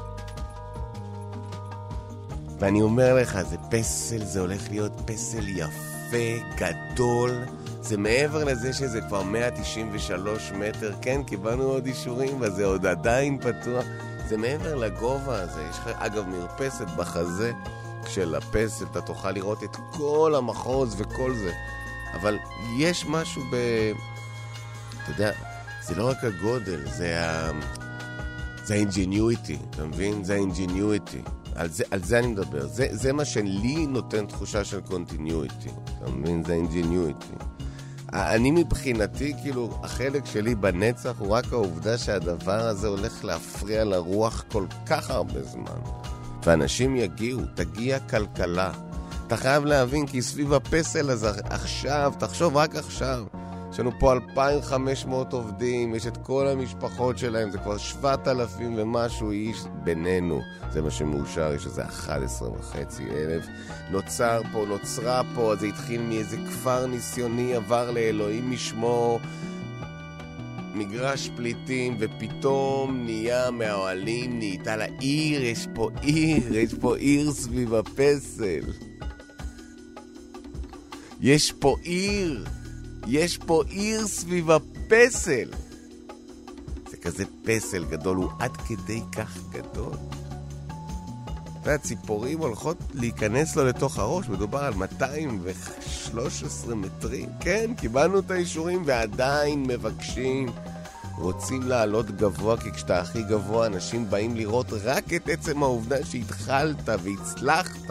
ואני 2.59 2.83
אומר 2.83 3.15
לך, 3.15 3.43
זה 3.43 3.57
פסל, 3.71 4.25
זה 4.25 4.41
הולך 4.41 4.71
להיות 4.71 4.93
פסל 5.05 5.49
יפה, 5.49 6.45
גדול. 6.57 7.45
זה 7.81 7.97
מעבר 7.97 8.45
לזה 8.45 8.73
שזה 8.73 9.01
כבר 9.01 9.23
193 9.23 10.53
מטר. 10.53 10.93
כן, 11.03 11.23
קיבלנו 11.23 11.63
עוד 11.63 11.87
אישורים, 11.87 12.41
וזה 12.41 12.65
עוד 12.65 12.87
עדיין 12.87 13.39
פתוח. 13.39 13.85
זה 14.29 14.37
מעבר 14.37 14.75
לגובה 14.75 15.43
הזה. 15.43 15.63
יש 15.71 15.79
לך, 15.79 15.91
אגב, 15.99 16.29
מרפסת 16.29 16.87
בחזה 16.97 17.53
של 18.09 18.35
הפסל, 18.35 18.85
אתה 18.91 19.01
תוכל 19.01 19.31
לראות 19.31 19.63
את 19.63 19.77
כל 19.91 20.35
המחוז 20.37 20.95
וכל 20.99 21.35
זה. 21.35 21.53
אבל 22.21 22.39
יש 22.79 23.07
משהו 23.09 23.43
ב... 23.53 23.57
אתה 25.03 25.11
יודע, 25.11 25.33
זה 25.83 25.95
לא 25.95 26.09
רק 26.09 26.25
הגודל, 26.25 26.81
זה 26.87 27.21
ה... 27.25 27.51
זה 28.65 28.75
ה 28.75 28.82
ingenuity, 28.82 29.59
אתה 29.71 29.85
מבין? 29.85 30.25
זה 30.25 30.35
ה 30.35 30.43
ingenuity. 30.43 31.23
על 31.57 31.69
זה, 31.69 31.85
על 31.91 32.03
זה 32.03 32.19
אני 32.19 32.27
מדבר. 32.27 32.67
זה, 32.67 32.87
זה 32.91 33.13
מה 33.13 33.25
שלי 33.25 33.87
נותן 33.87 34.27
תחושה 34.27 34.65
של 34.65 34.81
continuity. 34.81 35.69
אתה 35.99 36.11
מבין? 36.11 36.43
זה 36.45 36.53
ingenuity. 36.53 37.33
אני 38.13 38.51
מבחינתי, 38.51 39.35
כאילו, 39.43 39.79
החלק 39.83 40.27
שלי 40.27 40.55
בנצח 40.55 41.15
הוא 41.19 41.29
רק 41.29 41.53
העובדה 41.53 41.99
שהדבר 41.99 42.67
הזה 42.67 42.89
הולך 42.89 43.25
להפריע 43.25 43.85
לרוח 43.85 44.45
כל 44.49 44.67
כך 44.87 45.11
הרבה 45.11 45.43
זמן. 45.43 45.81
ואנשים 46.45 46.97
יגיעו, 46.97 47.41
תגיע 47.55 47.99
כלכלה. 47.99 48.73
אתה 49.27 49.37
חייב 49.37 49.65
להבין, 49.65 50.07
כי 50.07 50.23
סביב 50.23 50.53
הפסל 50.53 51.11
הזה 51.11 51.31
עכשיו, 51.45 52.13
תחשוב 52.19 52.57
רק 52.57 52.77
עכשיו, 52.77 53.25
יש 53.77 53.81
לנו 53.81 53.93
פה 53.99 54.13
2,500 54.13 55.33
עובדים, 55.33 55.95
יש 55.95 56.07
את 56.07 56.17
כל 56.17 56.49
המשפחות 56.49 57.19
שלהם, 57.19 57.51
זה 57.51 57.59
כבר 57.59 57.77
7,000 57.77 58.75
ומשהו 58.77 59.31
איש 59.31 59.59
בינינו. 59.85 60.41
זה 60.73 60.83
מה 60.83 60.91
שמאושר, 60.91 61.53
יש 61.55 61.67
איזה 61.67 61.85
11 61.85 62.51
וחצי 62.51 63.03
אלף. 63.03 63.47
נוצר 63.91 64.41
פה, 64.53 64.65
נוצרה 64.69 65.23
פה, 65.35 65.57
זה 65.57 65.67
התחיל 65.67 66.03
מאיזה 66.03 66.37
כפר 66.37 66.87
ניסיוני, 66.87 67.55
עבר 67.55 67.91
לאלוהים 67.91 68.51
משמו. 68.51 69.19
מגרש 70.75 71.31
פליטים, 71.37 71.97
ופתאום 72.01 73.05
נהיה 73.05 73.51
מהאוהלים, 73.51 74.39
נהייתה 74.39 74.77
לה 74.77 74.87
עיר, 75.01 75.43
יש 75.45 75.69
פה 75.75 75.91
עיר, 76.01 76.57
יש 76.57 76.75
פה 76.75 76.97
עיר 76.97 77.33
סביב 77.33 77.75
הפסל. 77.75 78.73
יש 81.21 81.53
פה 81.53 81.77
עיר. 81.83 82.45
יש 83.07 83.39
פה 83.39 83.63
עיר 83.69 84.07
סביב 84.07 84.51
הפסל. 84.51 85.51
זה 86.91 86.97
כזה 86.97 87.25
פסל 87.45 87.85
גדול, 87.85 88.17
הוא 88.17 88.31
עד 88.39 88.57
כדי 88.57 89.01
כך 89.13 89.39
גדול. 89.51 89.97
אתה 91.67 91.75
יודע, 91.75 91.79
ציפורים 91.79 92.39
הולכות 92.39 92.77
להיכנס 92.95 93.57
לו 93.57 93.65
לתוך 93.65 93.99
הראש, 93.99 94.29
מדובר 94.29 94.59
על 94.59 94.75
213 94.75 96.75
מטרים. 96.75 97.29
כן, 97.41 97.71
קיבלנו 97.77 98.19
את 98.19 98.31
האישורים 98.31 98.83
ועדיין 98.87 99.63
מבקשים, 99.63 100.49
רוצים 101.19 101.63
לעלות 101.63 102.11
גבוה, 102.11 102.57
כי 102.57 102.73
כשאתה 102.73 103.01
הכי 103.01 103.23
גבוה 103.23 103.67
אנשים 103.67 104.11
באים 104.11 104.37
לראות 104.37 104.67
רק 104.85 105.15
את 105.15 105.29
עצם 105.29 105.63
העובדה 105.63 106.05
שהתחלת 106.05 106.89
והצלחת 107.03 107.91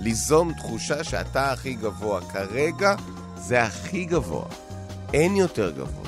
ליזום 0.00 0.52
תחושה 0.52 1.04
שאתה 1.04 1.52
הכי 1.52 1.74
גבוה. 1.74 2.20
כרגע 2.20 2.94
זה 3.36 3.62
הכי 3.62 4.04
גבוה. 4.04 4.44
אין 5.14 5.36
יותר 5.36 5.70
גבוה. 5.70 6.06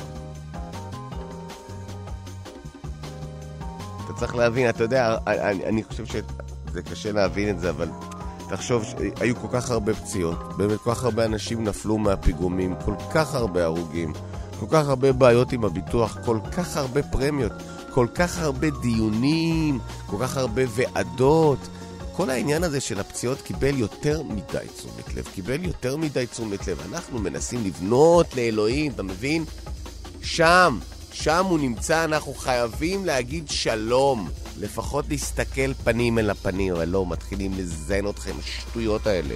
אתה 4.05 4.13
צריך 4.17 4.35
להבין, 4.35 4.69
אתה 4.69 4.85
יודע, 4.85 5.17
אני, 5.27 5.65
אני 5.65 5.85
חושב 5.85 6.07
שזה 6.07 6.83
קשה 6.91 7.13
להבין 7.13 7.51
את 7.51 7.61
זה, 7.61 7.71
אבל 7.71 7.89
תחשוב 8.49 8.85
שהיו 8.85 9.37
כל 9.37 9.49
כך 9.53 9.71
הרבה 9.71 9.95
פציעות, 9.95 10.57
באמת 10.57 10.79
כל 10.79 10.95
כך 10.95 11.05
הרבה 11.05 11.25
אנשים 11.25 11.65
נפלו 11.65 11.99
מהפיגומים, 11.99 12.75
כל 12.85 12.95
כך 13.11 13.35
הרבה 13.35 13.65
הרוגים, 13.65 14.13
כל 14.61 14.67
כך 14.71 14.89
הרבה 14.89 15.13
בעיות 15.13 15.53
עם 15.53 15.65
הביטוח, 15.65 16.19
כל 16.25 16.39
כך 16.53 16.77
הרבה 16.77 17.03
פרמיות, 17.03 17.53
כל 17.91 18.07
כך 18.15 18.39
הרבה 18.39 18.71
דיונים, 18.71 19.79
כל 20.07 20.17
כך 20.21 20.37
הרבה 20.37 20.63
ועדות. 20.69 21.59
כל 22.19 22.31
העניין 22.31 22.65
הזה 22.65 22.81
של 22.81 23.01
הפציעות 23.01 23.43
קיבל 23.43 23.79
יותר 23.79 24.23
מדי 24.23 24.67
תשומת 24.77 25.15
לב, 25.15 25.29
קיבל 25.35 25.65
יותר 25.65 25.97
מדי 25.97 26.27
תשומת 26.27 26.67
לב. 26.67 26.81
אנחנו 26.93 27.19
מנסים 27.19 27.65
לבנות 27.65 28.37
לאלוהים, 28.37 28.93
אתה 28.93 29.03
מבין? 29.03 29.45
שם, 30.23 30.79
שם 31.13 31.45
הוא 31.45 31.59
נמצא, 31.59 32.05
אנחנו 32.05 32.35
חייבים 32.35 33.05
להגיד 33.05 33.49
שלום. 33.49 34.29
לפחות 34.61 35.09
להסתכל 35.09 35.75
פנים 35.75 36.19
אל 36.19 36.31
הפנים, 36.31 36.75
אבל 36.75 36.89
לא, 36.89 37.07
מתחילים 37.07 37.53
לזיין 37.57 38.09
אתכם, 38.09 38.33
השטויות 38.39 39.07
האלה. 39.07 39.35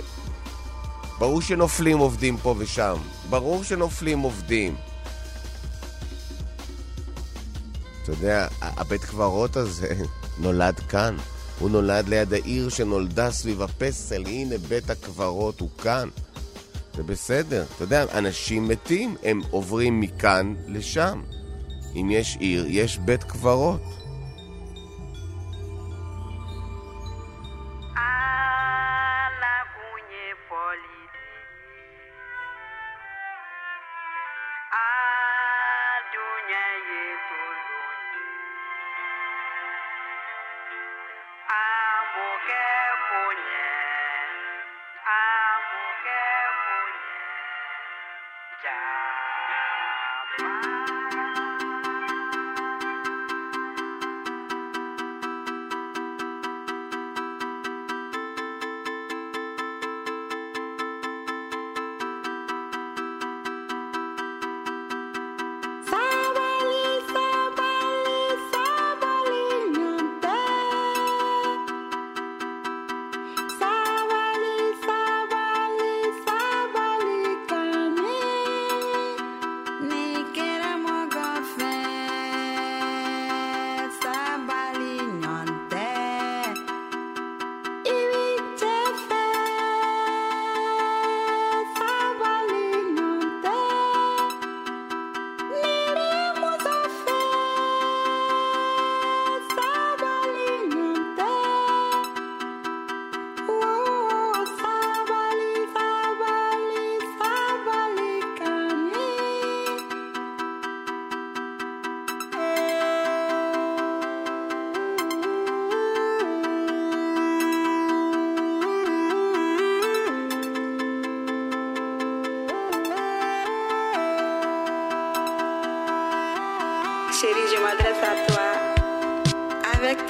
ברור 1.19 1.41
שנופלים 1.41 1.99
עובדים 1.99 2.37
פה 2.37 2.55
ושם. 2.59 2.97
ברור 3.31 3.65
שנופלים 3.65 4.19
עובדים. 4.19 4.75
אתה 8.03 8.13
יודע, 8.13 8.49
הבית 8.61 9.05
קברות 9.05 9.57
הזה 9.57 9.95
נולד 10.43 10.81
כאן. 10.81 11.17
הוא 11.63 11.71
נולד 11.71 12.09
ליד 12.09 12.33
העיר 12.33 12.69
שנולדה 12.69 13.31
סביב 13.31 13.63
הפסל, 13.63 14.23
הנה 14.27 14.59
בית 14.69 14.91
הקברות 14.91 15.61
הוא 15.61 15.69
כאן. 15.83 16.09
זה 16.97 17.03
בסדר. 17.03 17.65
אתה 17.77 17.85
יודע, 17.85 18.05
אנשים 18.19 18.69
מתים, 18.69 19.17
הם 19.23 19.41
עוברים 19.51 20.01
מכאן 20.01 20.55
לשם. 20.69 21.23
אם 21.97 22.09
יש 22.11 22.37
עיר, 22.41 22.67
יש 22.69 22.99
בית 22.99 23.25
קברות. 23.25 23.81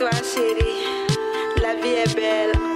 Toi, 0.02 0.10
chérie, 0.34 0.82
la 1.62 1.74
vie 1.74 1.94
est 1.94 2.14
belle. 2.16 2.71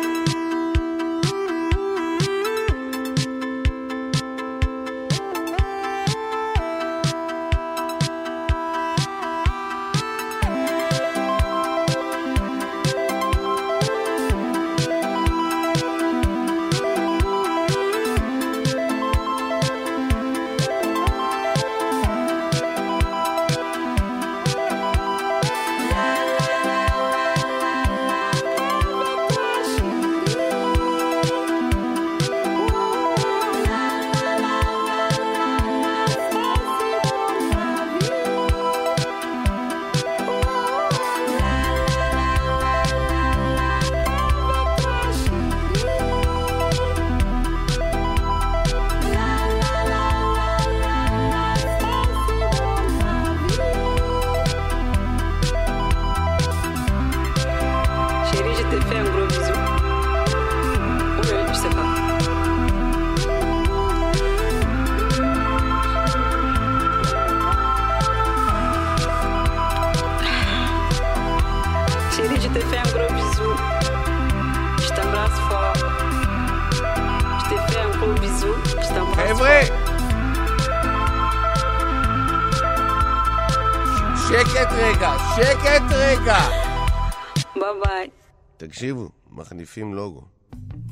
תקשיבו, 88.56 89.08
מחליפים 89.32 89.94
לוגו. 89.94 90.22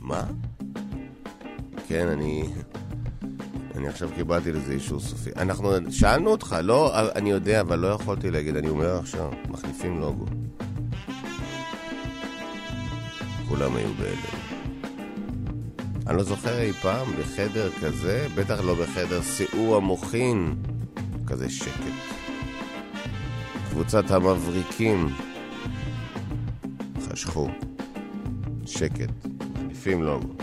מה? 0.00 0.24
כן, 1.88 2.08
אני... 2.08 2.44
אני 3.74 3.88
עכשיו 3.88 4.08
קיבלתי 4.14 4.52
לזה 4.52 4.72
אישור 4.72 5.00
סופי. 5.00 5.30
אנחנו... 5.36 5.72
שאלנו 5.90 6.30
אותך, 6.30 6.56
לא... 6.62 6.92
אני 7.14 7.30
יודע, 7.30 7.60
אבל 7.60 7.78
לא 7.78 7.86
יכולתי 7.86 8.30
להגיד, 8.30 8.56
אני 8.56 8.68
אומר 8.68 8.98
עכשיו, 8.98 9.30
מחליפים 9.48 10.00
לוגו. 10.00 10.26
כולם 13.48 13.76
היו 13.76 13.88
בהלם. 13.98 14.44
אני 16.06 16.16
לא 16.16 16.22
זוכר 16.22 16.60
אי 16.60 16.72
פעם 16.72 17.06
בחדר 17.20 17.70
כזה, 17.80 18.26
בטח 18.34 18.60
לא 18.60 18.74
בחדר 18.74 19.22
סיעור 19.22 19.76
המוחין, 19.76 20.54
כזה 21.26 21.50
שקט. 21.50 22.13
קבוצת 23.74 24.10
המבריקים 24.10 25.08
חשכו. 27.08 27.48
שקט. 28.66 29.10
מחליפים 29.54 30.02
לוגו. 30.02 30.34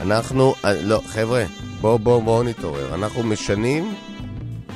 אנחנו, 0.00 0.54
אה, 0.64 0.82
לא, 0.82 1.00
חבר'ה, 1.06 1.44
בואו 1.80 1.98
בואו 1.98 2.22
בואו 2.22 2.42
נתעורר. 2.42 2.94
אנחנו 2.94 3.22
משנים, 3.22 3.94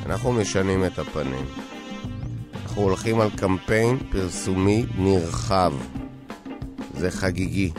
אנחנו 0.07 0.33
משנים 0.33 0.85
את 0.85 0.99
הפנים. 0.99 1.45
אנחנו 2.63 2.83
הולכים 2.83 3.21
על 3.21 3.31
קמפיין 3.37 3.99
פרסומי 4.11 4.87
נרחב. 4.99 5.73
זה 6.95 7.11
חגיגי. 7.11 7.71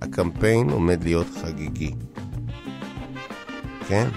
הקמפיין 0.00 0.70
עומד 0.70 1.04
להיות 1.04 1.26
חגיגי. 1.42 1.94
כן? 3.88 4.08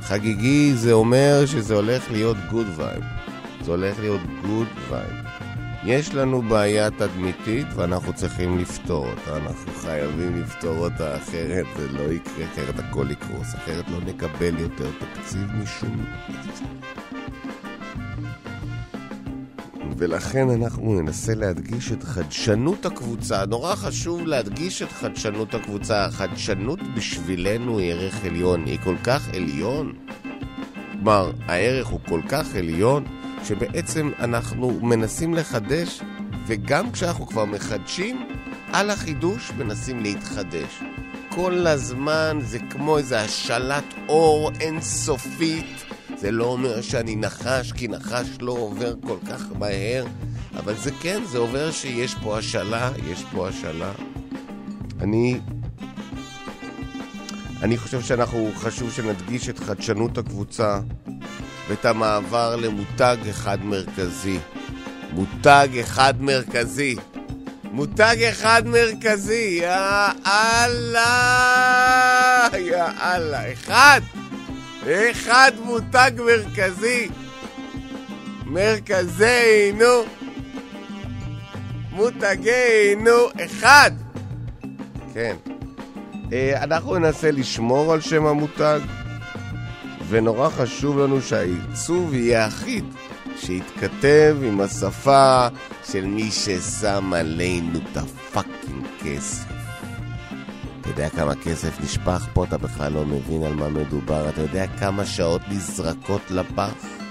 חגיגי 0.00 0.72
זה 0.74 0.92
אומר 0.92 1.46
שזה 1.46 1.74
הולך 1.74 2.10
להיות 2.10 2.36
good 2.50 2.66
vibe. 2.76 3.13
זה 3.64 3.70
הולך 3.70 4.00
להיות 4.00 4.20
good 4.46 4.66
vibe. 4.88 5.24
יש 5.84 6.14
לנו 6.14 6.42
בעיה 6.42 6.90
תדמיתית 6.90 7.66
ואנחנו 7.74 8.12
צריכים 8.12 8.58
לפתור 8.58 9.06
אותה. 9.06 9.36
אנחנו 9.36 9.72
חייבים 9.72 10.42
לפתור 10.42 10.76
אותה, 10.78 11.16
אחרת 11.16 11.66
זה 11.76 11.88
לא 11.88 12.12
יקרה, 12.12 12.44
אחרת 12.44 12.78
הכל 12.78 13.06
יקרוס, 13.10 13.54
אחרת 13.54 13.84
לא 13.88 14.00
נקבל 14.00 14.58
יותר 14.58 14.90
תקציב 14.98 15.46
משום... 15.62 16.04
ולכן 19.98 20.50
אנחנו 20.50 21.00
ננסה 21.00 21.34
להדגיש 21.34 21.92
את 21.92 22.02
חדשנות 22.02 22.86
הקבוצה. 22.86 23.46
נורא 23.46 23.74
חשוב 23.74 24.26
להדגיש 24.26 24.82
את 24.82 24.92
חדשנות 24.92 25.54
הקבוצה. 25.54 26.04
החדשנות 26.04 26.78
בשבילנו 26.96 27.78
היא 27.78 27.92
ערך 27.92 28.24
עליון. 28.24 28.64
היא 28.66 28.78
כל 28.84 28.96
כך 29.04 29.28
עליון. 29.34 29.92
כלומר, 30.92 31.32
הערך 31.46 31.86
הוא 31.86 32.00
כל 32.08 32.20
כך 32.28 32.54
עליון, 32.54 33.04
שבעצם 33.44 34.10
אנחנו 34.18 34.80
מנסים 34.82 35.34
לחדש, 35.34 36.00
וגם 36.46 36.92
כשאנחנו 36.92 37.26
כבר 37.26 37.44
מחדשים, 37.44 38.28
על 38.72 38.90
החידוש 38.90 39.50
מנסים 39.58 40.00
להתחדש. 40.00 40.82
כל 41.28 41.66
הזמן 41.66 42.38
זה 42.42 42.58
כמו 42.70 42.98
איזה 42.98 43.20
השלת 43.20 43.84
אור 44.08 44.50
אינסופית. 44.60 45.84
זה 46.16 46.30
לא 46.30 46.44
אומר 46.44 46.80
שאני 46.80 47.16
נחש, 47.16 47.72
כי 47.72 47.88
נחש 47.88 48.28
לא 48.40 48.52
עובר 48.52 48.94
כל 49.06 49.16
כך 49.28 49.42
מהר, 49.58 50.04
אבל 50.56 50.74
זה 50.74 50.90
כן, 51.02 51.22
זה 51.24 51.38
עובר 51.38 51.70
שיש 51.70 52.14
פה 52.14 52.38
השלה, 52.38 52.90
יש 53.06 53.24
פה 53.32 53.48
השלה. 53.48 53.92
אני... 55.00 55.40
אני 57.62 57.76
חושב 57.76 58.00
שאנחנו, 58.00 58.50
חשוב 58.54 58.92
שנדגיש 58.92 59.48
את 59.48 59.58
חדשנות 59.58 60.18
הקבוצה. 60.18 60.80
ואת 61.68 61.84
המעבר 61.84 62.56
למותג 62.56 63.16
אחד 63.30 63.64
מרכזי. 63.64 64.38
מותג 65.12 65.68
אחד 65.80 66.14
מרכזי. 66.22 66.96
מותג 67.74 68.16
אחד 68.30 68.62
מרכזי, 68.66 69.58
יא 69.62 69.76
אללה! 70.26 71.28
יא 72.58 72.84
אללה. 73.02 73.52
אחד! 73.52 74.00
אחד 75.10 75.52
מותג 75.64 76.10
מרכזי. 76.26 77.08
מרכזינו. 78.44 80.04
מותגינו. 81.92 83.28
אחד! 83.44 83.90
כן. 85.14 85.36
אה, 86.32 86.62
אנחנו 86.62 86.98
ננסה 86.98 87.30
לשמור 87.30 87.92
על 87.92 88.00
שם 88.00 88.26
המותג. 88.26 88.80
ונורא 90.08 90.48
חשוב 90.48 90.98
לנו 90.98 91.22
שהעיצוב 91.22 92.14
יהיה 92.14 92.46
אחיד, 92.46 92.84
שיתכתב 93.36 94.36
עם 94.42 94.60
השפה 94.60 95.46
של 95.90 96.06
מי 96.06 96.30
ששם 96.30 97.12
עלינו 97.14 97.78
את 97.78 97.96
הפאקינג 97.96 98.86
כסף. 99.02 99.44
אתה 100.80 100.88
יודע 100.88 101.08
כמה 101.08 101.34
כסף 101.34 101.80
נשפך 101.80 102.26
פה, 102.32 102.44
אתה 102.44 102.58
בכלל 102.58 102.92
לא 102.92 103.06
מבין 103.06 103.42
על 103.42 103.54
מה 103.54 103.68
מדובר. 103.68 104.28
אתה 104.28 104.40
יודע 104.40 104.66
כמה 104.66 105.06
שעות 105.06 105.42
נזרקות 105.48 106.30
לפח? 106.30 107.03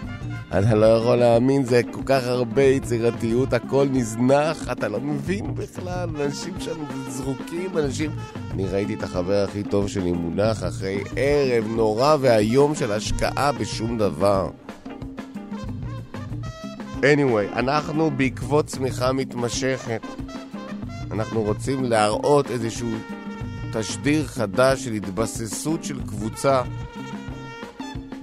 אתה 0.59 0.75
לא 0.75 0.85
יכול 0.85 1.15
להאמין, 1.15 1.63
זה 1.63 1.81
כל 1.91 2.01
כך 2.05 2.23
הרבה 2.27 2.63
יצירתיות, 2.63 3.53
הכל 3.53 3.87
נזנח, 3.91 4.71
אתה 4.71 4.87
לא 4.87 4.99
מבין 4.99 5.55
בכלל, 5.55 6.09
אנשים 6.15 6.53
שם 6.59 6.83
זרוקים, 7.09 7.77
אנשים... 7.77 8.11
אני 8.51 8.67
ראיתי 8.67 8.93
את 8.93 9.03
החבר 9.03 9.45
הכי 9.49 9.63
טוב 9.63 9.87
שלי 9.87 10.11
מונח 10.11 10.63
אחרי 10.63 11.03
ערב 11.15 11.67
נורא 11.67 12.17
ואיום 12.19 12.75
של 12.75 12.91
השקעה 12.91 13.51
בשום 13.51 13.97
דבר. 13.97 14.49
anyway, 17.01 17.55
אנחנו 17.59 18.11
בעקבות 18.11 18.65
צמיחה 18.65 19.11
מתמשכת. 19.11 20.01
אנחנו 21.11 21.41
רוצים 21.41 21.83
להראות 21.83 22.51
איזשהו 22.51 22.89
תשדיר 23.73 24.27
חדש 24.27 24.85
של 24.85 24.91
התבססות 24.91 25.83
של 25.83 25.99
קבוצה 26.07 26.61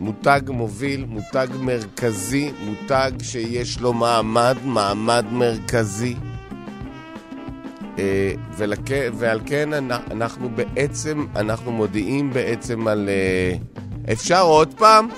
מותג 0.00 0.40
מוביל, 0.48 1.04
מותג 1.08 1.46
מרכזי, 1.60 2.50
מותג 2.64 3.10
שיש 3.22 3.80
לו 3.80 3.92
מעמד, 3.92 4.56
מעמד 4.64 5.24
מרכזי. 5.32 6.14
אה. 7.98 8.32
ועל 9.18 9.40
כן 9.46 9.72
אנחנו 10.10 10.50
בעצם, 10.54 11.26
אנחנו 11.36 11.72
מודיעים 11.72 12.30
בעצם 12.30 12.88
על... 12.88 13.08
אה, 13.08 13.56
אפשר 14.12 14.42
עוד 14.42 14.74
פעם? 14.74 15.08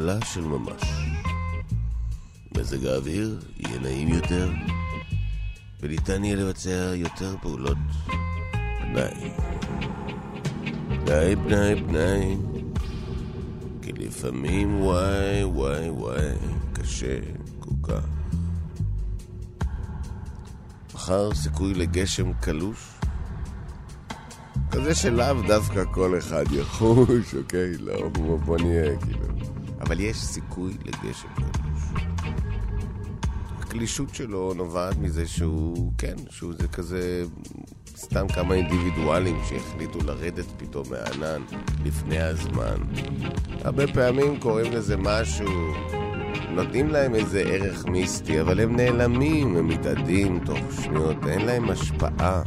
הקלה 0.00 0.24
של 0.24 0.40
ממש. 0.40 0.82
מזג 2.56 2.86
האוויר 2.86 3.40
יהיה 3.58 3.78
נעים 3.80 4.08
יותר, 4.08 4.50
וניתן 5.80 6.24
יהיה 6.24 6.36
לבצע 6.36 6.92
יותר 6.94 7.36
פעולות 7.42 7.78
פנאי. 8.78 9.30
פנאי, 11.04 11.36
פנאי, 11.36 11.82
פנאי. 11.86 12.36
כי 13.82 13.92
לפעמים 13.92 14.80
וואי, 14.80 15.44
וואי, 15.44 15.90
וואי, 15.90 16.34
קשה 16.72 17.18
כל 17.60 17.74
כך. 17.82 18.06
מחר 20.94 21.34
סיכוי 21.34 21.74
לגשם 21.74 22.32
קלוש? 22.32 22.88
כזה 24.70 24.94
שלאו 24.94 25.42
דווקא 25.46 25.84
כל 25.92 26.18
אחד 26.18 26.44
יחוש, 26.52 27.34
אוקיי? 27.34 27.78
לא, 27.78 28.08
בוא, 28.08 28.38
בוא 28.38 28.58
נהיה, 28.58 28.96
כאילו. 28.96 29.29
אבל 29.80 30.00
יש 30.00 30.16
סיכוי 30.16 30.72
לגשם 30.84 31.28
קלוש. 31.34 31.82
הקלישות 33.58 34.14
שלו 34.14 34.54
נובעת 34.54 34.96
מזה 34.98 35.28
שהוא, 35.28 35.92
כן, 35.98 36.14
שהוא 36.30 36.54
זה 36.58 36.68
כזה 36.68 37.24
סתם 37.96 38.28
כמה 38.28 38.54
אינדיבידואלים 38.54 39.36
שהחליטו 39.48 39.98
לרדת 39.98 40.46
פתאום 40.56 40.84
מהענן 40.90 41.42
לפני 41.84 42.18
הזמן. 42.18 42.76
הרבה 43.64 43.86
פעמים 43.86 44.40
קוראים 44.40 44.72
לזה 44.72 44.96
משהו, 44.96 45.48
נותנים 46.50 46.88
להם 46.88 47.14
איזה 47.14 47.40
ערך 47.40 47.86
מיסטי, 47.86 48.40
אבל 48.40 48.60
הם 48.60 48.76
נעלמים, 48.76 49.56
הם 49.56 49.68
מתאדים 49.68 50.40
תוך 50.44 50.58
שניות, 50.82 51.16
אין 51.28 51.46
להם 51.46 51.70
השפעה. 51.70 52.42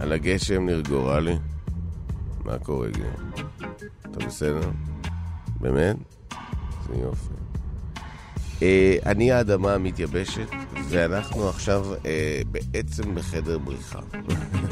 על 0.00 0.12
הגשם 0.12 0.66
נרגורה 0.66 1.20
לי. 1.20 1.36
מה 2.48 2.58
קורה, 2.58 2.88
גיא? 2.90 3.04
אתה 4.00 4.26
בסדר? 4.26 4.70
באמת? 5.60 5.96
זה 6.86 6.94
יופי. 6.94 7.34
אה, 8.62 8.96
אני 9.06 9.32
האדמה 9.32 9.74
המתייבשת, 9.74 10.48
ואנחנו 10.88 11.48
עכשיו 11.48 11.86
אה, 12.06 12.40
בעצם 12.50 13.14
בחדר 13.14 13.58
בריחה. 13.58 14.00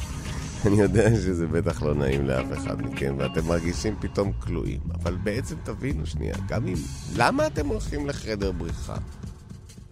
אני 0.67 0.81
יודע 0.81 1.11
שזה 1.11 1.47
בטח 1.47 1.83
לא 1.83 1.95
נעים 1.95 2.27
לאף 2.27 2.47
אחד 2.53 2.83
מכם, 2.83 3.15
ואתם 3.19 3.47
מרגישים 3.47 3.95
פתאום 4.01 4.33
כלואים. 4.33 4.81
אבל 4.95 5.17
בעצם 5.17 5.57
תבינו 5.65 6.07
שנייה, 6.07 6.35
גם 6.49 6.67
אם... 6.67 6.75
למה 7.17 7.47
אתם 7.47 7.67
הולכים 7.67 8.07
לחדר 8.07 8.53
בריחה? 8.53 8.97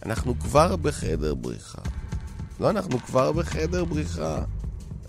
אנחנו 0.06 0.38
כבר 0.38 0.76
בחדר 0.76 1.34
בריחה. 1.34 1.82
לא, 2.60 2.70
אנחנו 2.70 2.98
כבר 2.98 3.32
בחדר 3.32 3.84
בריחה. 3.84 4.42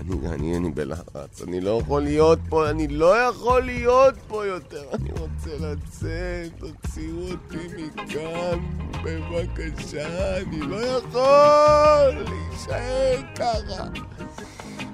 אני, 0.10 0.28
אני, 0.28 0.58
אני 0.58 0.72
בלחץ, 0.72 1.42
אני 1.48 1.62
לא 1.62 1.80
יכול 1.82 2.02
להיות 2.02 2.40
פה, 2.50 2.70
אני 2.70 2.88
לא 2.88 3.22
יכול 3.22 3.62
להיות 3.62 4.14
פה 4.28 4.46
יותר, 4.46 4.84
אני 4.94 5.10
רוצה 5.12 5.50
לצאת, 5.60 6.52
תוציאו 6.58 7.32
אותי 7.32 7.68
מכאן, 7.78 8.60
בבקשה, 9.04 10.38
אני 10.38 10.60
לא 10.60 10.76
יכול 10.76 12.24
להישאר 12.30 13.22
ככה. 13.36 13.84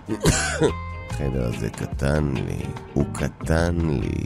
החדר 1.10 1.48
הזה 1.48 1.70
קטן 1.70 2.34
לי, 2.34 2.66
הוא 2.94 3.06
קטן 3.14 3.76
לי. 3.76 4.26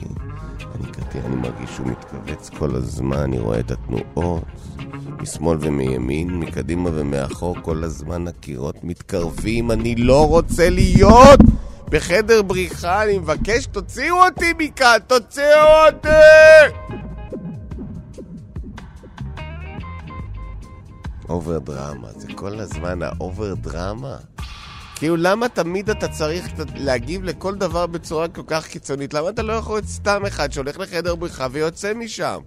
אני 0.80 0.92
קטן, 0.92 1.18
אני 1.26 1.36
מרגיש 1.36 1.70
שהוא 1.70 1.86
מתכווץ 1.86 2.50
כל 2.58 2.74
הזמן, 2.74 3.16
אני 3.16 3.38
רואה 3.38 3.60
את 3.60 3.70
התנועות. 3.70 4.44
משמאל 5.20 5.58
ומימין, 5.60 6.40
מקדימה 6.40 6.90
ומאחור, 6.92 7.56
כל 7.62 7.84
הזמן 7.84 8.28
הקירות 8.28 8.84
מתקרבים, 8.84 9.70
אני 9.70 9.94
לא 9.94 10.28
רוצה 10.28 10.70
להיות 10.70 11.40
בחדר 11.90 12.42
בריחה, 12.42 13.04
אני 13.04 13.18
מבקש, 13.18 13.66
תוציאו 13.66 14.24
אותי 14.24 14.52
מכאן, 14.58 14.98
תוציאו 15.06 15.86
אותי! 15.86 16.08
over 21.28 21.58
drama, 21.58 22.08
זה 22.16 22.28
כל 22.34 22.60
הזמן 22.60 23.02
ה 23.02 23.12
over 23.12 23.54
drama. 23.54 24.16
כאילו, 24.96 25.16
למה 25.16 25.48
תמיד 25.48 25.90
אתה 25.90 26.08
צריך 26.08 26.52
להגיב 26.74 27.24
לכל 27.24 27.54
דבר 27.54 27.86
בצורה 27.86 28.28
כל 28.28 28.42
כך 28.46 28.66
קיצונית? 28.66 29.14
למה 29.14 29.28
אתה 29.28 29.42
לא 29.42 29.52
יכול 29.52 29.76
להיות 29.76 29.88
סתם 29.88 30.26
אחד 30.26 30.52
שהולך 30.52 30.78
לחדר 30.78 31.14
בריחה 31.14 31.46
ויוצא 31.52 31.94
משם? 31.94 32.38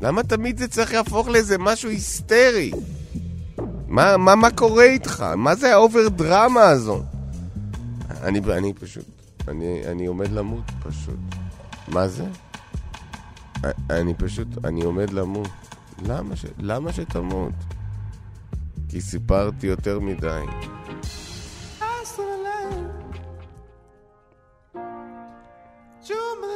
למה 0.00 0.22
תמיד 0.22 0.58
זה 0.58 0.68
צריך 0.68 0.92
להפוך 0.92 1.28
לאיזה 1.28 1.58
משהו 1.58 1.90
היסטרי? 1.90 2.72
מה, 3.88 4.16
מה, 4.16 4.34
מה 4.34 4.50
קורה 4.50 4.84
איתך? 4.84 5.24
מה 5.36 5.54
זה 5.54 5.72
ה 5.72 5.79
over 5.79 6.08
drama 6.08 6.62
הזו? 6.62 7.02
אני, 8.22 8.40
אני 8.56 8.72
פשוט, 8.72 9.04
אני, 9.48 9.82
אני 9.86 10.06
עומד 10.06 10.32
למות 10.32 10.64
פשוט. 10.82 11.18
מה 11.88 12.08
זה? 12.08 12.24
אני 13.90 14.14
פשוט, 14.14 14.48
אני 14.64 14.82
עומד 14.82 15.10
למות. 15.10 15.48
למה, 16.06 16.36
ש, 16.36 16.44
למה 16.58 16.92
שתמות? 16.92 17.52
כי 18.88 19.00
סיפרתי 19.00 19.66
יותר 19.66 20.00
מדי. 20.00 20.42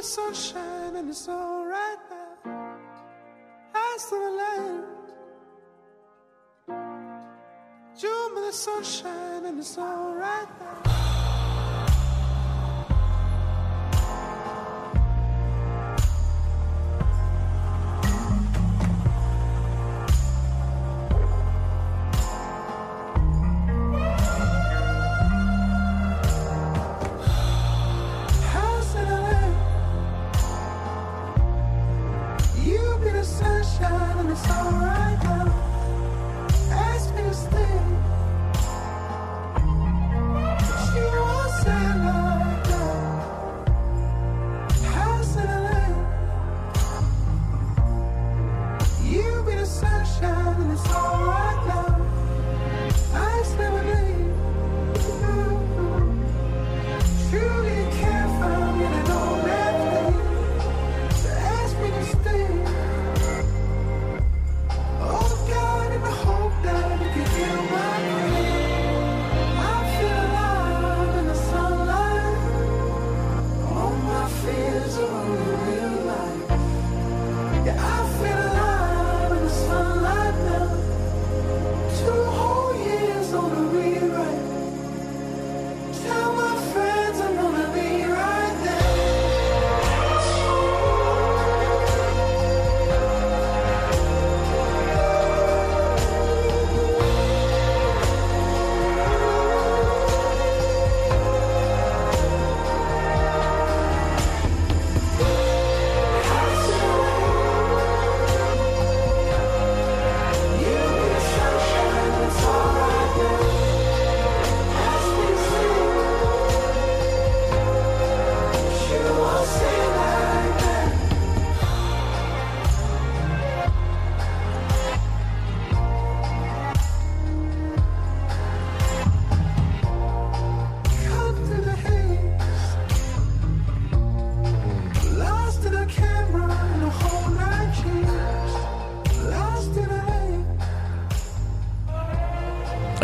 Sunshine 0.02 0.96
and 0.96 1.10
it's 1.10 1.28
alright 1.28 1.98
now. 2.10 2.76
Eyes 3.74 4.04
to 4.06 4.14
the 4.14 4.30
land. 4.42 4.84
June 7.98 8.34
the 8.34 8.52
sunshine 8.52 9.44
and 9.44 9.58
it's 9.58 9.78
alright 9.78 10.48
now. 10.60 10.95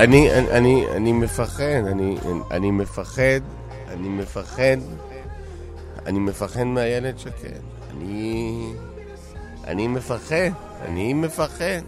אני, 0.03 0.33
אני, 0.33 0.51
אני, 0.51 0.87
אני 0.97 1.13
מפחד, 1.13 1.65
אני, 1.65 2.17
אני 2.51 2.71
מפחד, 2.71 3.41
אני 3.89 4.09
מפחד, 4.09 4.77
אני 6.07 6.19
מפחד 6.19 6.65
מהילד 6.65 7.19
שקד. 7.19 7.61
אני... 7.91 8.73
אני 9.65 9.89
מפחד, 9.89 10.51
אני 10.85 11.15
מפחד. 11.15 11.81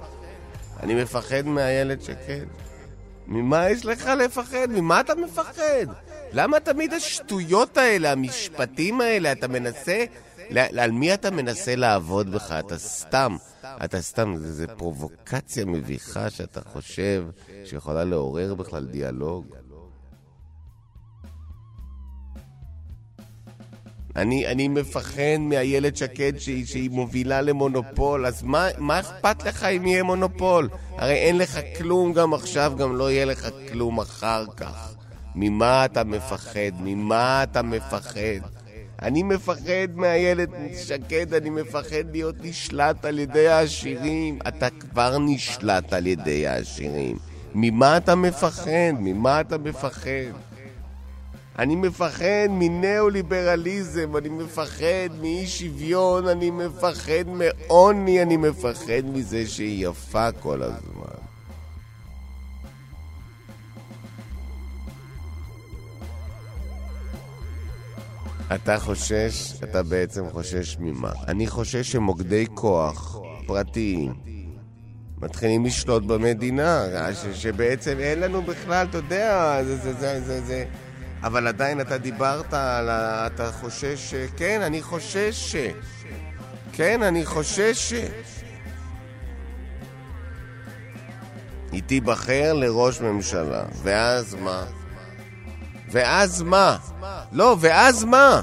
אני 0.82 0.94
מפחד 1.02 1.46
מהילד 1.46 2.02
שקד. 2.02 2.44
ממה 3.26 3.70
יש 3.70 3.84
לך 3.84 4.06
לפחד? 4.06 4.66
ממה 4.68 5.00
אתה 5.00 5.14
מפחד? 5.14 5.86
למה 6.32 6.60
תמיד 6.60 6.92
השטויות 6.92 7.76
האלה, 7.76 8.12
המשפטים 8.12 9.00
האלה, 9.00 9.32
אתה 9.32 9.48
מנסה... 9.48 10.04
על 10.78 10.90
מי 10.90 11.14
אתה 11.14 11.30
מנסה 11.30 11.76
לעבוד 11.76 12.30
בך? 12.30 12.52
אתה 12.58 12.78
סתם, 12.78 13.36
אתה 13.84 14.00
סתם, 14.00 14.34
זה 14.36 14.66
פרובוקציה 14.66 15.64
מביכה 15.64 16.30
שאתה 16.30 16.60
חושב 16.72 17.24
שיכולה 17.64 18.04
לעורר 18.04 18.54
בכלל 18.54 18.86
דיאלוג. 18.86 19.46
אני, 24.16 24.46
אני 24.46 24.68
מפחד 24.68 25.38
מאיילת 25.40 25.96
שקד 25.96 26.32
שהיא, 26.38 26.66
שהיא 26.66 26.90
מובילה 26.90 27.40
למונופול, 27.40 28.26
אז 28.26 28.42
מה, 28.42 28.68
מה 28.78 29.00
אכפת 29.00 29.44
לך 29.44 29.64
אם 29.64 29.86
יהיה 29.86 30.02
מונופול? 30.02 30.68
הרי 30.96 31.14
אין 31.14 31.38
לך 31.38 31.58
כלום 31.78 32.12
גם 32.12 32.34
עכשיו, 32.34 32.72
גם 32.78 32.96
לא 32.96 33.10
יהיה 33.10 33.24
לך 33.24 33.48
כלום 33.72 34.00
אחר 34.00 34.44
כך. 34.56 34.94
ממה 35.34 35.84
אתה 35.84 36.04
מפחד? 36.04 36.72
ממה 36.80 37.42
אתה 37.42 37.62
מפחד? 37.62 38.53
אני 39.04 39.22
מפחד 39.22 39.88
מאיילת 39.94 40.48
שקד, 40.86 41.34
אני 41.34 41.50
מפחד 41.50 42.10
להיות 42.12 42.34
נשלט 42.42 43.04
על 43.04 43.18
ידי 43.18 43.48
העשירים. 43.48 44.38
אתה 44.48 44.68
כבר 44.70 45.18
נשלט 45.18 45.92
על 45.92 46.06
ידי 46.06 46.46
העשירים. 46.46 47.16
ממה 47.54 47.96
אתה 47.96 48.14
מפחד? 48.14 48.92
ממה 48.98 49.40
אתה 49.40 49.58
מפחד? 49.58 50.32
אני 51.58 51.76
מפחד 51.76 52.46
מניאו-ליברליזם, 52.50 54.16
אני 54.16 54.28
מפחד 54.28 55.08
מאי 55.20 55.46
שוויון, 55.46 56.28
אני 56.28 56.50
מפחד 56.50 57.24
מעוני, 57.26 58.22
אני 58.22 58.36
מפחד 58.36 59.04
מזה 59.12 59.46
שהיא 59.46 59.88
יפה 59.88 60.32
כל 60.32 60.62
הזמן. 60.62 61.23
אתה 68.52 68.78
חושש, 68.78 69.62
אתה 69.64 69.82
בעצם 69.82 70.30
חושש 70.30 70.76
ממה? 70.80 71.12
אני 71.28 71.46
חושש 71.46 71.92
שמוקדי 71.92 72.46
כוח 72.54 73.16
פרטיים 73.46 74.14
מתחילים 75.18 75.64
לשלוט 75.64 76.02
במדינה, 76.02 76.86
שבעצם 77.34 77.96
אין 77.98 78.20
לנו 78.20 78.42
בכלל, 78.42 78.86
אתה 78.90 78.98
יודע, 78.98 79.58
זה, 79.64 79.76
זה, 79.76 79.92
זה, 79.92 80.20
זה, 80.20 80.40
זה. 80.40 80.64
אבל 81.22 81.46
עדיין 81.46 81.80
אתה 81.80 81.98
דיברת 81.98 82.54
על 82.54 82.88
ה... 82.88 83.26
אתה 83.26 83.52
חושש 83.52 84.10
ש... 84.10 84.14
כן, 84.36 84.62
אני 84.62 84.82
חושש 84.82 85.52
ש... 85.52 85.56
כן, 86.72 87.02
אני 87.02 87.26
חושש 87.26 87.92
ש... 87.92 87.94
היא 91.72 91.82
תיבחר 91.82 92.52
לראש 92.52 93.00
ממשלה, 93.00 93.64
ואז 93.82 94.34
מה? 94.34 94.64
ואז 95.94 96.42
מה? 96.42 96.76
לא, 97.32 97.56
ואז 97.60 98.04
מה? 98.04 98.40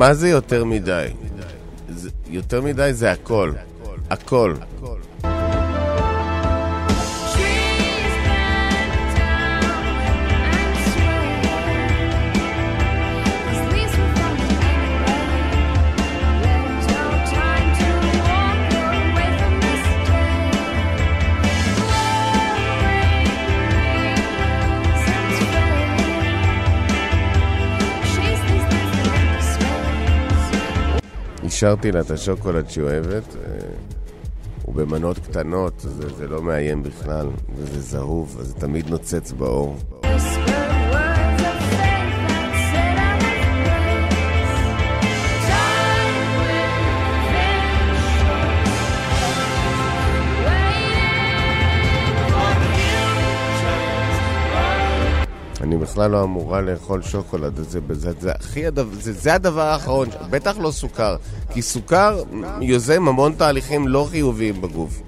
מה 0.00 0.14
זה 0.14 0.28
יותר 0.28 0.64
מדי? 0.64 1.06
יותר 2.28 2.62
מדי 2.62 2.90
זה 2.92 3.12
הכל. 3.12 3.52
הכל. 4.10 4.54
השארתי 31.60 31.92
לה 31.92 32.00
את 32.00 32.10
השוקולד 32.10 32.70
שהיא 32.70 32.84
אוהבת, 32.84 33.36
אה, 33.36 33.58
הוא 34.62 34.74
במנות 34.74 35.18
קטנות, 35.18 35.72
זה, 35.80 36.08
זה 36.08 36.28
לא 36.28 36.42
מאיים 36.42 36.82
בכלל, 36.82 37.26
וזה 37.56 37.80
זהוב, 37.80 38.36
אז 38.40 38.46
זה 38.46 38.54
תמיד 38.54 38.90
נוצץ 38.90 39.32
באור. 39.32 39.76
בכלל 55.90 56.10
לא 56.10 56.22
אמורה 56.22 56.60
לאכול 56.60 57.02
שוקולד, 57.02 57.56
זה, 57.56 57.80
זה, 57.90 58.12
זה, 58.20 58.32
הכי 58.32 58.66
הדבר, 58.66 59.00
זה, 59.00 59.12
זה 59.12 59.34
הדבר 59.34 59.60
האחרון, 59.60 60.08
בטח 60.30 60.58
לא 60.58 60.70
סוכר, 60.70 61.16
כי 61.52 61.62
סוכר 61.62 62.22
יוזם 62.60 63.08
המון 63.08 63.32
תהליכים 63.32 63.88
לא 63.88 64.06
חיוביים 64.10 64.60
בגוף. 64.62 65.02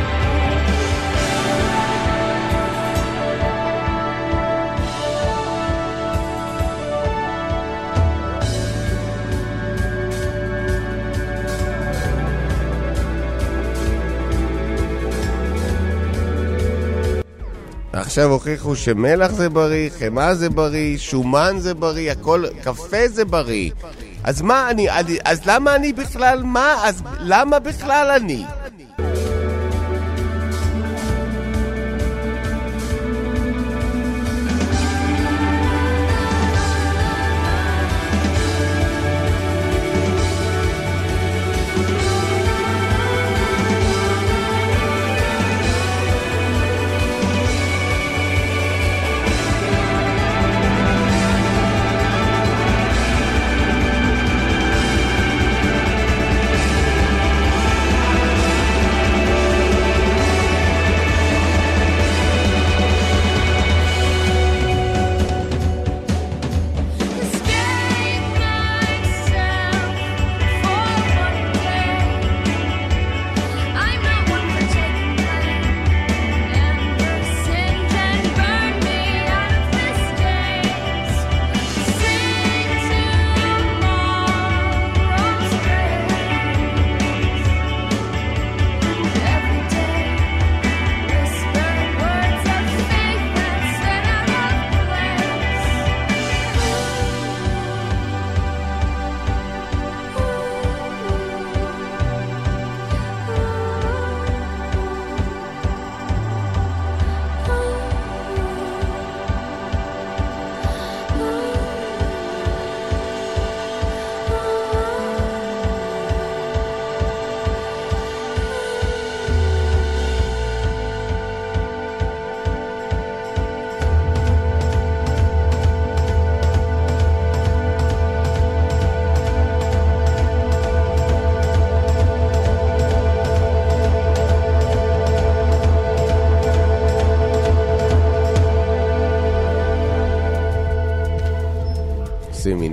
עכשיו 18.12 18.30
הוכיחו 18.32 18.76
שמלח 18.76 19.30
זה 19.30 19.48
בריא, 19.48 19.90
חמאה 19.98 20.34
זה 20.34 20.50
בריא, 20.50 20.98
שומן 20.98 21.56
זה 21.58 21.74
בריא, 21.74 22.12
הכל, 22.12 22.44
קפה 22.62 23.08
זה 23.08 23.24
בריא. 23.24 23.70
אז 24.24 24.42
מה 24.42 24.70
אני, 24.70 24.88
אז 25.24 25.40
למה 25.46 25.74
אני 25.74 25.92
בכלל, 25.92 26.42
מה, 26.42 26.74
אז 26.84 27.02
למה 27.20 27.58
בכלל 27.58 28.10
אני? 28.16 28.44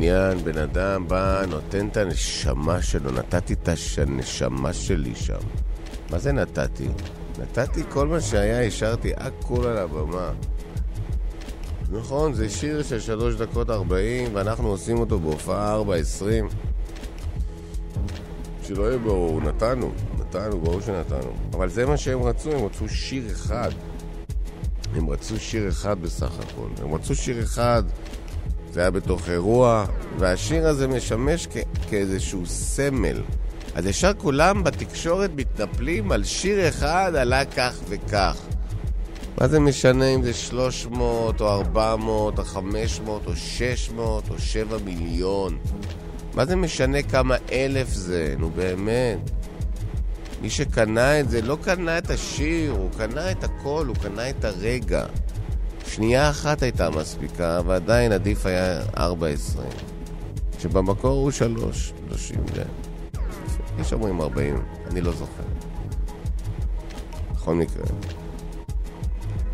עניין, 0.09 0.43
בן 0.43 0.57
אדם 0.57 1.07
בא, 1.07 1.45
נותן 1.49 1.87
את 1.87 1.97
הנשמה 1.97 2.81
שלו, 2.81 3.11
נתתי 3.11 3.53
את 3.53 3.69
הנשמה 3.97 4.73
שלי 4.73 5.15
שם. 5.15 5.39
מה 6.11 6.19
זה 6.19 6.31
נתתי? 6.31 6.87
נתתי 7.39 7.83
כל 7.89 8.07
מה 8.07 8.21
שהיה, 8.21 8.67
השארתי 8.67 9.11
הכול 9.17 9.67
על 9.67 9.77
הבמה. 9.77 10.31
נכון, 11.91 12.33
זה 12.33 12.49
שיר 12.49 12.83
של 12.83 12.99
שלוש 12.99 13.35
דקות 13.35 13.69
ארבעים, 13.69 14.35
ואנחנו 14.35 14.67
עושים 14.67 14.99
אותו 14.99 15.19
בהופעה 15.19 15.71
ארבע 15.71 15.95
עשרים. 15.95 16.47
שלא 18.63 18.83
יהיה 18.83 18.97
ברור, 18.97 19.41
נתנו, 19.41 19.91
נתנו, 20.19 20.59
ברור 20.61 20.81
שנתנו. 20.81 21.33
אבל 21.53 21.69
זה 21.69 21.85
מה 21.85 21.97
שהם 21.97 22.23
רצו, 22.23 22.51
הם 22.51 22.65
רצו 22.65 22.89
שיר 22.89 23.31
אחד. 23.31 23.71
הם 24.95 25.09
רצו 25.09 25.39
שיר 25.39 25.69
אחד 25.69 26.01
בסך 26.01 26.39
הכל. 26.39 26.83
הם 26.83 26.93
רצו 26.93 27.15
שיר 27.15 27.43
אחד, 27.43 27.83
זה 28.79 28.83
היה 28.83 28.91
בתוך 28.91 29.29
אירוע, 29.29 29.85
והשיר 30.19 30.67
הזה 30.67 30.87
משמש 30.87 31.47
כאיזשהו 31.89 32.45
סמל. 32.45 33.21
אז 33.75 33.85
ישר 33.85 34.11
כולם 34.17 34.63
בתקשורת 34.63 35.31
מתנפלים 35.35 36.11
על 36.11 36.23
שיר 36.23 36.69
אחד 36.69 37.11
עלה 37.15 37.45
כך 37.45 37.75
וכך. 37.89 38.37
מה 39.37 39.47
זה 39.47 39.59
משנה 39.59 40.07
אם 40.07 40.23
זה 40.23 40.33
300 40.33 41.41
או 41.41 41.47
400 41.47 42.39
או 42.39 42.43
500 42.43 43.27
או 43.27 43.35
600 43.35 44.29
או 44.29 44.39
7 44.39 44.77
מיליון? 44.85 45.57
מה 46.33 46.45
זה 46.45 46.55
משנה 46.55 47.01
כמה 47.01 47.35
אלף 47.51 47.87
זה? 47.87 48.35
נו 48.37 48.49
באמת. 48.49 49.19
מי 50.41 50.49
שקנה 50.49 51.19
את 51.19 51.29
זה 51.29 51.41
לא 51.41 51.57
קנה 51.63 51.97
את 51.97 52.09
השיר, 52.09 52.71
הוא 52.71 52.89
קנה 52.97 53.31
את 53.31 53.43
הכל, 53.43 53.85
הוא 53.87 53.95
קנה 53.95 54.29
את 54.29 54.45
הרגע. 54.45 55.05
שנייה 55.89 56.29
אחת 56.29 56.63
הייתה 56.63 56.89
מספיקה, 56.89 57.61
ועדיין 57.65 58.11
עדיף 58.11 58.45
היה 58.45 58.81
4.20. 58.95 59.01
שבמקור 60.59 61.11
הוא 61.11 61.31
3, 61.31 61.93
30, 62.09 62.37
יש 63.79 63.93
אומרים 63.93 64.21
40, 64.21 64.63
אני 64.91 65.01
לא 65.01 65.11
זוכר. 65.11 65.43
בכל 67.33 67.53
מקרה. 67.53 67.83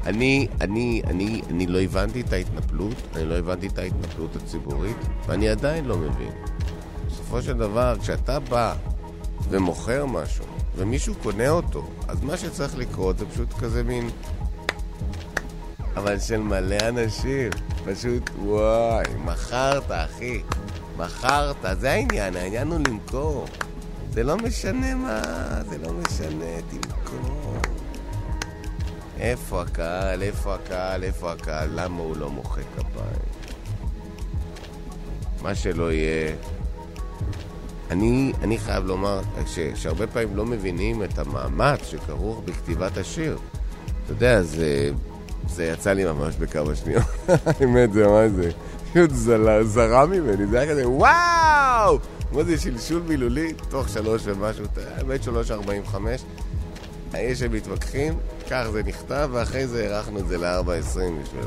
אני, 0.05 0.47
אני, 0.61 1.01
אני, 1.07 1.41
אני 1.49 1.67
לא 1.67 1.81
הבנתי 1.81 2.21
את 2.21 2.33
ההתנפלות, 2.33 2.95
אני 3.15 3.25
לא 3.25 3.35
הבנתי 3.35 3.67
את 3.67 3.77
ההתנפלות 3.77 4.35
הציבורית, 4.35 4.97
ואני 5.27 5.49
עדיין 5.49 5.85
לא 5.85 5.97
מבין. 5.97 6.31
בסופו 7.07 7.41
של 7.41 7.57
דבר, 7.57 7.95
כשאתה 8.01 8.39
בא 8.39 8.75
ומוכר 9.49 10.05
משהו, 10.05 10.45
ומישהו 10.75 11.15
קונה 11.23 11.49
אותו, 11.49 11.87
אז 12.07 12.23
מה 12.23 12.37
שצריך 12.37 12.77
לקרות 12.77 13.17
זה 13.17 13.25
פשוט 13.25 13.53
כזה 13.53 13.83
מין... 13.83 14.09
אבל 15.95 16.19
של 16.19 16.37
מלא 16.37 16.77
אנשים, 16.89 17.49
פשוט 17.85 18.29
וואי, 18.39 19.05
מכרת, 19.25 19.91
אחי. 19.91 20.41
מכרת, 20.97 21.79
זה 21.79 21.91
העניין, 21.91 22.35
העניין 22.35 22.67
הוא 22.67 22.79
למכור. 22.87 23.45
זה 24.11 24.23
לא 24.23 24.37
משנה 24.37 24.95
מה, 24.95 25.21
זה 25.69 25.77
לא 25.77 25.93
משנה, 25.93 26.61
תמכור. 26.69 27.57
איפה 29.19 29.61
הקהל, 29.61 30.21
איפה 30.21 30.55
הקהל, 30.55 31.03
איפה 31.03 31.31
הקהל, 31.31 31.69
למה 31.73 32.01
הוא 32.01 32.17
לא 32.17 32.29
מוחא 32.29 32.61
כפיים? 32.75 33.45
מה 35.41 35.55
שלא 35.55 35.91
יהיה. 35.91 36.35
אני, 37.91 38.33
אני 38.41 38.57
חייב 38.57 38.85
לומר 38.85 39.21
ש, 39.45 39.59
שהרבה 39.75 40.07
פעמים 40.07 40.35
לא 40.35 40.45
מבינים 40.45 41.03
את 41.03 41.19
המאמץ 41.19 41.79
שכרוך 41.83 42.41
בכתיבת 42.45 42.97
השיר. 42.97 43.37
אתה 44.03 44.13
יודע, 44.13 44.41
זה, 44.41 44.91
זה 45.49 45.65
יצא 45.65 45.93
לי 45.93 46.05
ממש 46.05 46.35
בכמה 46.35 46.75
שניות. 46.75 47.03
האמת, 47.59 47.93
זה 47.93 48.07
מה 48.07 48.29
זה. 48.29 48.51
פשוט 48.91 49.11
זרה 49.63 50.05
ממני, 50.05 50.47
זה 50.47 50.59
היה 50.59 50.71
כזה 50.71 50.89
וואו! 50.89 51.99
מה 52.31 52.43
זה 52.43 52.57
שלשול 52.57 53.01
מילולי? 53.07 53.53
תוך 53.69 53.89
שלוש 53.89 54.21
ומשהו, 54.25 54.65
האמת 54.97 55.23
שלוש 55.23 55.51
ארבעים 55.51 55.81
וחמש. 55.81 56.23
יש 57.13 57.39
שמתווכחים, 57.39 58.13
כך 58.49 58.67
זה 58.71 58.83
נכתב, 58.83 59.29
ואחרי 59.31 59.67
זה 59.67 59.95
הארכנו 59.95 60.19
את 60.19 60.27
זה 60.27 60.37
לארבע 60.37 60.73
עשרים 60.73 61.19
בשביל 61.23 61.45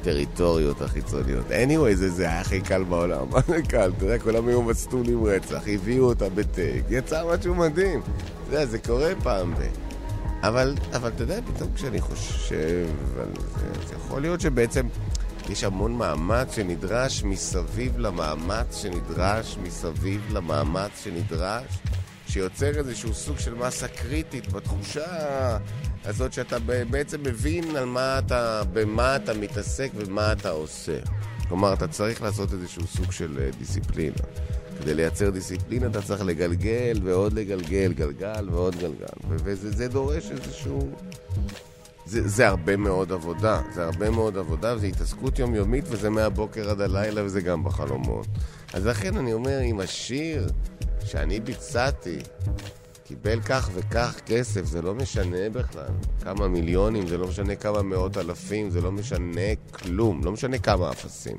הטריטוריות 0.00 0.82
החיצוניות. 0.82 1.46
anyway, 1.46 1.94
זה, 1.94 2.10
זה 2.10 2.22
היה 2.22 2.40
הכי 2.40 2.60
קל 2.60 2.84
בעולם. 2.84 3.26
מה 3.32 3.40
זה 3.48 3.62
קל? 3.62 3.92
אתה 3.96 4.04
יודע, 4.04 4.18
כולם 4.18 4.48
היו 4.48 4.62
מסטולים 4.62 5.24
רצח, 5.24 5.62
הביאו 5.66 6.04
אותה 6.04 6.28
בטייק, 6.28 6.84
יצא 6.90 7.22
משהו 7.34 7.54
מדהים. 7.54 8.00
אתה 8.00 8.56
יודע, 8.56 8.66
זה 8.66 8.78
קורה 8.78 9.12
פעם 9.22 9.54
ב... 9.54 9.91
אבל, 10.42 10.74
אבל 10.92 11.08
אתה 11.08 11.22
יודע, 11.22 11.40
פתאום 11.54 11.74
כשאני 11.74 12.00
חושב 12.00 12.86
על 13.20 13.28
זה, 13.58 13.94
יכול 13.94 14.20
להיות 14.22 14.40
שבעצם 14.40 14.86
יש 15.48 15.64
המון 15.64 15.92
מאמץ 15.92 16.54
שנדרש 16.54 17.22
מסביב 17.24 17.98
למאמץ 17.98 18.82
שנדרש 18.82 19.56
מסביב 19.62 20.20
למאמץ 20.32 20.90
שנדרש, 21.04 21.78
שיוצר 22.28 22.78
איזשהו 22.78 23.14
סוג 23.14 23.38
של 23.38 23.54
מסה 23.54 23.88
קריטית 23.88 24.52
בתחושה 24.52 25.06
הזאת 26.04 26.32
שאתה 26.32 26.58
בעצם 26.90 27.22
מבין 27.22 27.76
על 27.76 27.84
מה 27.84 28.18
אתה, 28.18 28.62
במה 28.72 29.16
אתה 29.16 29.34
מתעסק 29.34 29.90
ומה 29.94 30.32
אתה 30.32 30.50
עושה. 30.50 30.98
כלומר, 31.48 31.72
אתה 31.72 31.88
צריך 31.88 32.22
לעשות 32.22 32.52
איזשהו 32.52 32.86
סוג 32.86 33.12
של 33.12 33.38
אה, 33.40 33.50
דיסציפלינה. 33.58 34.16
כדי 34.80 34.94
לייצר 34.94 35.30
דיסציפלינה 35.30 35.86
אתה 35.86 36.02
צריך 36.02 36.22
לגלגל 36.22 37.00
ועוד 37.04 37.32
לגלגל, 37.32 37.92
גלגל 37.92 38.48
ועוד 38.50 38.76
גלגל. 38.76 39.06
וזה 39.28 39.88
דורש 39.88 40.30
איזשהו... 40.30 40.90
זה, 42.06 42.28
זה 42.28 42.48
הרבה 42.48 42.76
מאוד 42.76 43.12
עבודה, 43.12 43.60
זה 43.74 43.84
הרבה 43.84 44.10
מאוד 44.10 44.38
עבודה, 44.38 44.74
וזו 44.76 44.86
התעסקות 44.86 45.38
יומיומית, 45.38 45.84
וזה 45.88 46.10
מהבוקר 46.10 46.70
עד 46.70 46.80
הלילה, 46.80 47.24
וזה 47.24 47.40
גם 47.40 47.64
בחלומות. 47.64 48.26
אז 48.72 48.86
לכן 48.86 49.16
אני 49.16 49.32
אומר, 49.32 49.60
אם 49.62 49.80
השיר 49.80 50.46
שאני 51.04 51.40
ביצעתי 51.40 52.18
קיבל 53.04 53.40
כך 53.40 53.70
וכך 53.74 54.20
כסף, 54.26 54.64
זה 54.64 54.82
לא 54.82 54.94
משנה 54.94 55.50
בכלל. 55.52 55.88
כמה 56.24 56.48
מיליונים, 56.48 57.06
זה 57.06 57.18
לא 57.18 57.28
משנה 57.28 57.54
כמה 57.54 57.82
מאות 57.82 58.18
אלפים, 58.18 58.70
זה 58.70 58.80
לא 58.80 58.92
משנה 58.92 59.54
כלום, 59.70 60.24
לא 60.24 60.32
משנה 60.32 60.58
כמה 60.58 60.90
אפסים. 60.90 61.38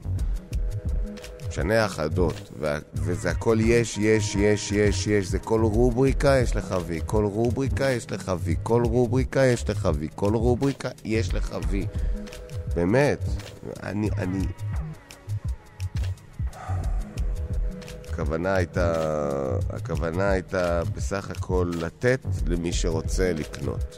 משנה 1.53 1.85
אחדות, 1.85 2.51
וזה 2.93 3.31
הכל 3.31 3.57
יש, 3.61 3.97
יש, 3.97 4.35
יש, 4.35 4.71
יש, 4.71 5.07
יש, 5.07 5.27
זה 5.27 5.39
כל 5.39 5.61
רובריקה 5.61 6.37
יש 6.37 6.55
לך 6.55 6.75
וי, 6.85 6.99
כל 7.05 7.25
רובריקה 7.25 7.91
יש 7.91 8.11
לך 8.11 8.31
וי, 8.39 8.55
כל 8.63 8.83
רובריקה 8.83 9.45
יש 9.45 9.69
לך 9.69 9.89
וי, 9.95 10.07
כל 10.15 10.35
רובריקה 10.35 10.89
יש 11.05 11.33
לך 11.33 11.57
וי. 11.69 11.87
באמת, 12.75 13.19
אני, 13.83 14.09
אני... 14.17 14.45
הכוונה 18.09 18.55
הייתה, 18.55 18.93
הכוונה 19.69 20.29
הייתה 20.29 20.83
בסך 20.95 21.29
הכל 21.29 21.71
לתת 21.79 22.19
למי 22.47 22.73
שרוצה 22.73 23.33
לקנות. 23.33 23.97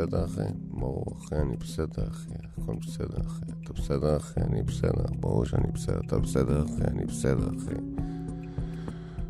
בסדר, 0.00 0.24
אחי? 0.24 0.52
ברור, 0.70 1.04
אחי, 1.18 1.36
אני 1.36 1.56
בסדר, 1.56 2.08
אחי. 2.08 2.30
הכל 2.58 2.74
בסדר, 2.80 3.20
אחי. 3.26 3.44
אתה 3.64 3.72
בסדר, 3.72 4.16
אחי? 4.16 4.40
אני 4.40 4.62
בסדר. 4.62 5.04
ברור 5.20 5.44
שאני 5.44 5.66
בסדר. 5.74 6.00
אתה 6.06 6.18
בסדר, 6.18 6.64
אחי? 6.64 6.82
אני 6.88 7.04
בסדר, 7.04 7.48
אחי. 7.58 7.74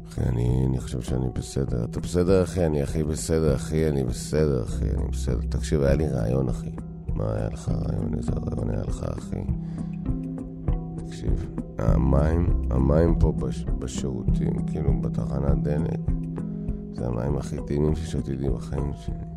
אחי, 0.09 0.21
אני, 0.21 0.67
אני 0.67 0.81
חושב 0.81 1.01
שאני 1.01 1.27
בסדר. 1.35 1.85
אתה 1.85 2.01
בסדר, 2.01 2.43
אחי? 2.43 2.67
אני 2.67 2.83
הכי 2.83 3.03
בסדר, 3.03 3.55
אחי. 3.55 3.89
אני 3.89 4.05
בסדר, 4.05 4.63
אחי. 4.65 4.91
אני 4.91 5.09
בסדר. 5.11 5.41
תקשיב, 5.49 5.83
היה 5.83 5.95
לי 5.95 6.09
רעיון, 6.09 6.49
אחי. 6.49 6.71
מה 7.15 7.35
היה 7.35 7.49
לך 7.49 7.69
רעיון? 7.69 8.15
איזה 8.15 8.33
רעיון 8.33 8.71
היה 8.71 8.83
לך, 8.83 9.05
אחי? 9.19 9.43
תקשיב, 10.97 11.51
המים, 11.79 12.63
המים 12.71 13.19
פה 13.19 13.33
בש, 13.33 13.65
בשירותים, 13.79 14.67
כאילו 14.67 15.01
בתחנת 15.01 15.63
דלק, 15.63 16.01
זה 16.93 17.07
המים 17.07 17.37
הכי 17.37 17.57
טעימים 17.67 17.97
ששתיתי 17.97 18.49
בחיים 18.49 18.93
שלי. 19.05 19.30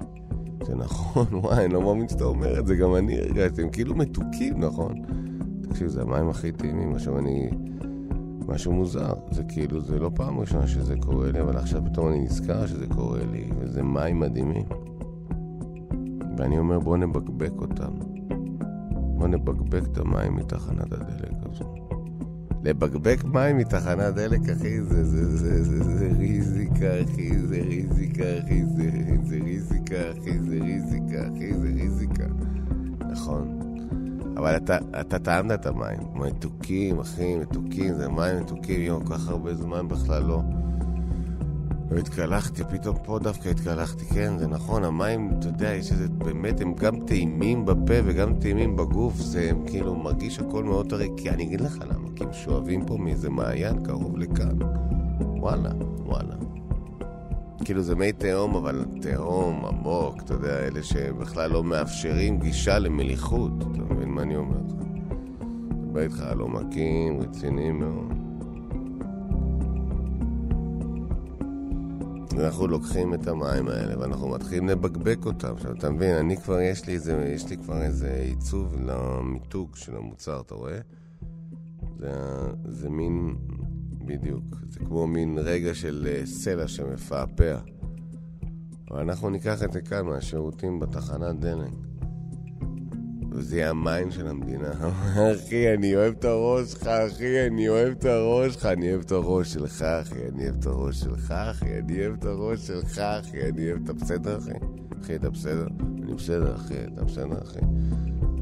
זה 0.66 0.76
נכון, 0.76 1.26
וואי, 1.42 1.66
אני 1.66 1.74
לא 1.74 1.82
מאמין 1.82 2.08
שאתה 2.08 2.24
אומר 2.24 2.60
את 2.60 2.68
זה, 2.68 2.76
גם 2.76 2.96
אני 2.96 3.20
הרגשתי, 3.20 3.62
הם 3.62 3.70
כאילו 3.70 3.96
מתוקים, 3.96 4.60
נכון? 4.60 4.94
תקשיב, 5.62 5.88
זה 5.88 6.02
המים 6.02 6.30
הכי 6.30 6.52
טעימים, 6.52 6.96
עכשיו 6.96 7.20
אני... 7.20 7.50
משהו 8.48 8.74
מוזר, 8.74 9.14
זה 9.32 9.44
כאילו, 9.44 9.82
זה 9.82 10.00
לא 10.00 10.12
פעם 10.16 10.40
ראשונה 10.40 10.68
שזה 10.68 10.96
קורה 11.00 11.32
לי, 11.32 11.42
אבל 11.42 11.58
עכשיו 11.58 11.82
פתאום 11.86 12.08
אני 12.08 12.20
נזכר 12.20 12.68
שזה 12.68 12.88
קורה 12.88 13.26
לי, 13.32 13.50
וזה 13.60 13.84
מים 13.84 14.20
מדהימים. 14.20 14.66
ואני 16.38 16.60
אומר, 16.60 16.80
בוא 16.80 16.98
נבקבק 16.98 17.54
אותם. 17.62 17.94
בוא 19.18 19.28
נבקבק 19.28 19.84
את 19.92 19.98
המים 19.98 20.36
מתחנת 20.36 20.94
הדלק. 20.94 21.33
לבקבק 22.64 23.24
מים 23.24 23.58
מתחנת 23.58 24.14
דלק, 24.14 24.50
אחי, 24.50 24.82
זה, 24.82 25.04
זה, 25.04 25.38
זה, 25.38 25.64
זה, 25.64 25.84
זה 25.84 26.10
ריזיקה, 26.18 27.02
אחי, 27.04 27.38
זה 27.38 27.56
ריזיקה, 27.56 28.24
אחי, 28.40 28.66
זה, 28.66 28.90
זה 29.24 29.36
ריזיקה, 29.44 30.12
אחי, 30.12 30.40
זה 30.40 30.56
ריזיקה, 30.62 31.28
אחי, 31.28 31.54
זה 31.54 31.68
ריזיקה. 31.68 32.26
נכון. 33.12 33.60
אבל 34.38 34.58
אתה, 34.58 34.78
אתה 35.02 35.20
טעמת 35.20 35.60
את 35.60 35.66
המים. 35.66 36.00
מתוקים, 36.16 37.00
אחי, 37.00 37.36
מתוקים, 37.38 37.94
זה 37.94 38.10
מים 38.10 38.40
מתוקים, 38.40 38.82
יום, 38.82 39.06
כל 39.06 39.14
כך 39.14 39.28
הרבה 39.28 39.54
זמן 39.54 39.88
בכלל 39.88 40.24
לא. 40.24 40.42
לא 41.94 42.00
התקלחתי, 42.00 42.64
פתאום 42.64 42.96
פה 43.04 43.20
דווקא 43.20 43.50
התקלחתי, 43.50 44.06
כן, 44.06 44.38
זה 44.38 44.48
נכון, 44.48 44.84
המים, 44.84 45.32
אתה 45.40 45.48
יודע, 45.48 45.74
יש 45.74 45.92
איזה, 45.92 46.08
באמת, 46.10 46.62
הם 46.62 46.74
גם 46.74 47.06
טעימים 47.06 47.66
בפה 47.66 47.94
וגם 48.06 48.34
טעימים 48.34 48.76
בגוף, 48.76 49.16
זה 49.16 49.50
הם 49.50 49.66
כאילו 49.66 49.96
מרגיש 49.96 50.40
הכל 50.40 50.64
מאוד 50.64 50.90
טרי, 50.90 51.10
כי 51.18 51.30
אני 51.30 51.44
אגיד 51.44 51.62
לך 51.62 51.78
למה, 51.82 52.10
כי 52.16 52.24
הם 52.24 52.34
שואבים 52.34 52.86
פה 52.86 52.98
מאיזה 52.98 53.30
מעיין 53.30 53.84
קרוב 53.84 54.18
לכאן. 54.18 54.58
וואלה, 55.20 55.70
וואלה. 56.06 56.36
כאילו 57.66 57.82
זה 57.82 57.96
מי 57.96 58.12
תהום, 58.12 58.56
אבל 58.56 58.86
תהום 59.02 59.66
עמוק, 59.66 60.22
אתה 60.22 60.34
יודע, 60.34 60.60
אלה 60.60 60.84
שבכלל 60.84 61.52
לא 61.52 61.64
מאפשרים 61.64 62.40
גישה 62.40 62.80
למליחות, 62.80 63.52
אתה 63.62 63.94
מבין 63.94 64.10
מה 64.10 64.22
אני 64.22 64.36
אומר 64.36 64.58
לך? 64.68 64.74
מדבר 65.72 66.02
איתך 66.02 66.22
על 66.22 66.40
עומקים 66.40 67.22
רציניים 67.22 67.80
מאוד. 67.80 68.23
אנחנו 72.40 72.68
לוקחים 72.68 73.14
את 73.14 73.28
המים 73.28 73.68
האלה 73.68 74.00
ואנחנו 74.00 74.30
מתחילים 74.30 74.70
לבקבק 74.70 75.26
אותם. 75.26 75.54
עכשיו, 75.54 75.72
אתה 75.72 75.90
מבין, 75.90 76.16
אני 76.16 76.38
כבר, 76.38 76.62
יש 76.62 76.88
לי, 76.88 76.94
איזה, 76.94 77.32
יש 77.36 77.50
לי 77.50 77.58
כבר 77.58 77.82
איזה 77.82 78.24
עיצוב 78.30 78.76
למיתוג 78.86 79.76
של 79.76 79.96
המוצר, 79.96 80.42
אתה 80.42 80.56
רואה? 80.56 80.80
זה, 82.00 82.12
זה 82.66 82.90
מין, 82.90 83.36
בדיוק, 84.06 84.44
זה 84.70 84.80
כמו 84.80 85.08
מין 85.08 85.38
רגע 85.38 85.76
של 85.76 86.08
אה, 86.10 86.26
סלע 86.26 86.68
שמפעפע. 86.68 87.58
אבל 88.92 89.02
אנחנו 89.02 89.30
ניקח 89.30 89.64
את 89.64 89.72
זה 89.72 89.82
כאן 89.82 90.06
מהשירותים 90.06 90.80
בתחנת 90.80 91.40
דלק. 91.40 91.72
יהיה 93.52 93.70
המים 93.70 94.12
של 94.12 94.28
המדינה. 94.28 94.72
אחי, 95.36 95.74
אני 95.74 95.96
אוהב 95.96 96.14
את 96.20 96.26
הראש 96.26 96.72
שלך, 96.72 96.88
אחי, 96.88 97.48
אני 97.48 97.70
אוהב 97.70 97.92
את 97.92 98.06
הראש 98.06 98.54
שלך, 98.54 98.66
אני 98.66 98.92
אוהב 98.92 99.02
את 99.02 99.12
הראש 99.12 99.54
שלך, 99.54 99.82
אחי, 99.82 100.28
אני 100.34 100.44
אוהב 100.44 100.56
את 100.60 100.66
הראש 100.66 101.00
שלך, 101.00 101.32
אחי, 101.32 101.80
אני 101.80 102.00
אוהב 102.00 102.14
את 102.14 102.26
הראש 102.26 102.68
שלך, 102.68 103.00
אחי, 103.00 103.42
אני 103.50 103.72
אוהב... 103.72 103.84
אתה 103.84 103.94
בסדר, 103.94 104.38
אחי? 104.38 104.52
אחי, 105.04 105.16
אתה 105.16 105.30
בסדר? 105.30 105.68
אני 106.04 106.14
בסדר, 106.14 106.56
אחי, 106.56 106.76
אתה 106.94 107.04
בסדר, 107.04 107.42
אחי? 107.42 107.60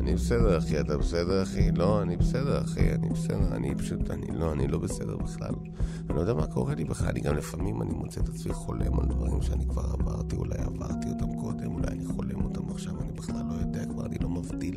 אני 0.02 0.14
בסדר, 0.14 0.58
אחי, 0.58 0.80
אתה 0.80 0.98
בסדר, 0.98 1.44
אחי? 1.44 1.72
לא, 1.72 2.02
אני 2.02 2.18
בסדר, 2.18 2.62
אחי, 2.62 2.92
אני 2.94 3.10
בסדר, 3.10 3.56
אני 3.56 3.76
פשוט, 3.76 4.12
אני 4.12 4.28
לא, 4.34 4.52
אני 4.52 4.68
לא 4.68 4.78
בסדר 4.78 5.18
בכלל. 5.18 5.54
אני 6.10 6.16
לא 6.16 6.22
יודע 6.22 6.34
מה 6.34 6.48
קורה 6.48 6.76
לי 6.76 6.84
בכלל, 6.84 7.08
אני 7.08 7.20
גם 7.20 7.36
לפעמים 7.36 7.82
אני 7.82 7.94
מוצא 7.94 8.22
את 8.22 8.30
עצמי 8.30 8.54
חולם 8.54 9.00
על 9.00 9.06
דברים 9.06 9.42
שאני 9.42 9.66
כבר 9.68 9.82
עברתי, 9.82 10.36
אולי 10.36 10.58
עברתי 10.58 11.10
אותם 11.10 11.36
קודם, 11.42 11.74
אולי 11.74 11.88
אני 11.88 12.06
חולם 12.06 12.44
אותם 12.44 12.70
עכשיו, 12.70 12.94
אני 13.02 13.12
בכלל 13.12 13.44
לא 13.50 13.54
יודע 13.54 13.86
כבר, 13.86 14.06
אני 14.06 14.18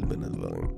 בין 0.05 0.23
הדברים. 0.23 0.69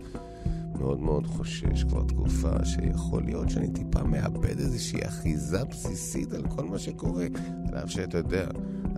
מאוד 0.78 1.00
מאוד 1.00 1.26
חושש 1.26 1.84
כבר 1.84 2.02
תקופה 2.02 2.64
שיכול 2.64 3.22
להיות 3.24 3.50
שאני 3.50 3.68
טיפה 3.68 4.02
מאבד 4.04 4.58
איזושהי 4.58 5.06
אחיזה 5.06 5.64
בסיסית 5.64 6.32
על 6.32 6.42
כל 6.48 6.64
מה 6.64 6.78
שקורה. 6.78 7.26
על 7.68 7.78
אף 7.78 7.90
שאתה 7.90 8.18
יודע, 8.18 8.46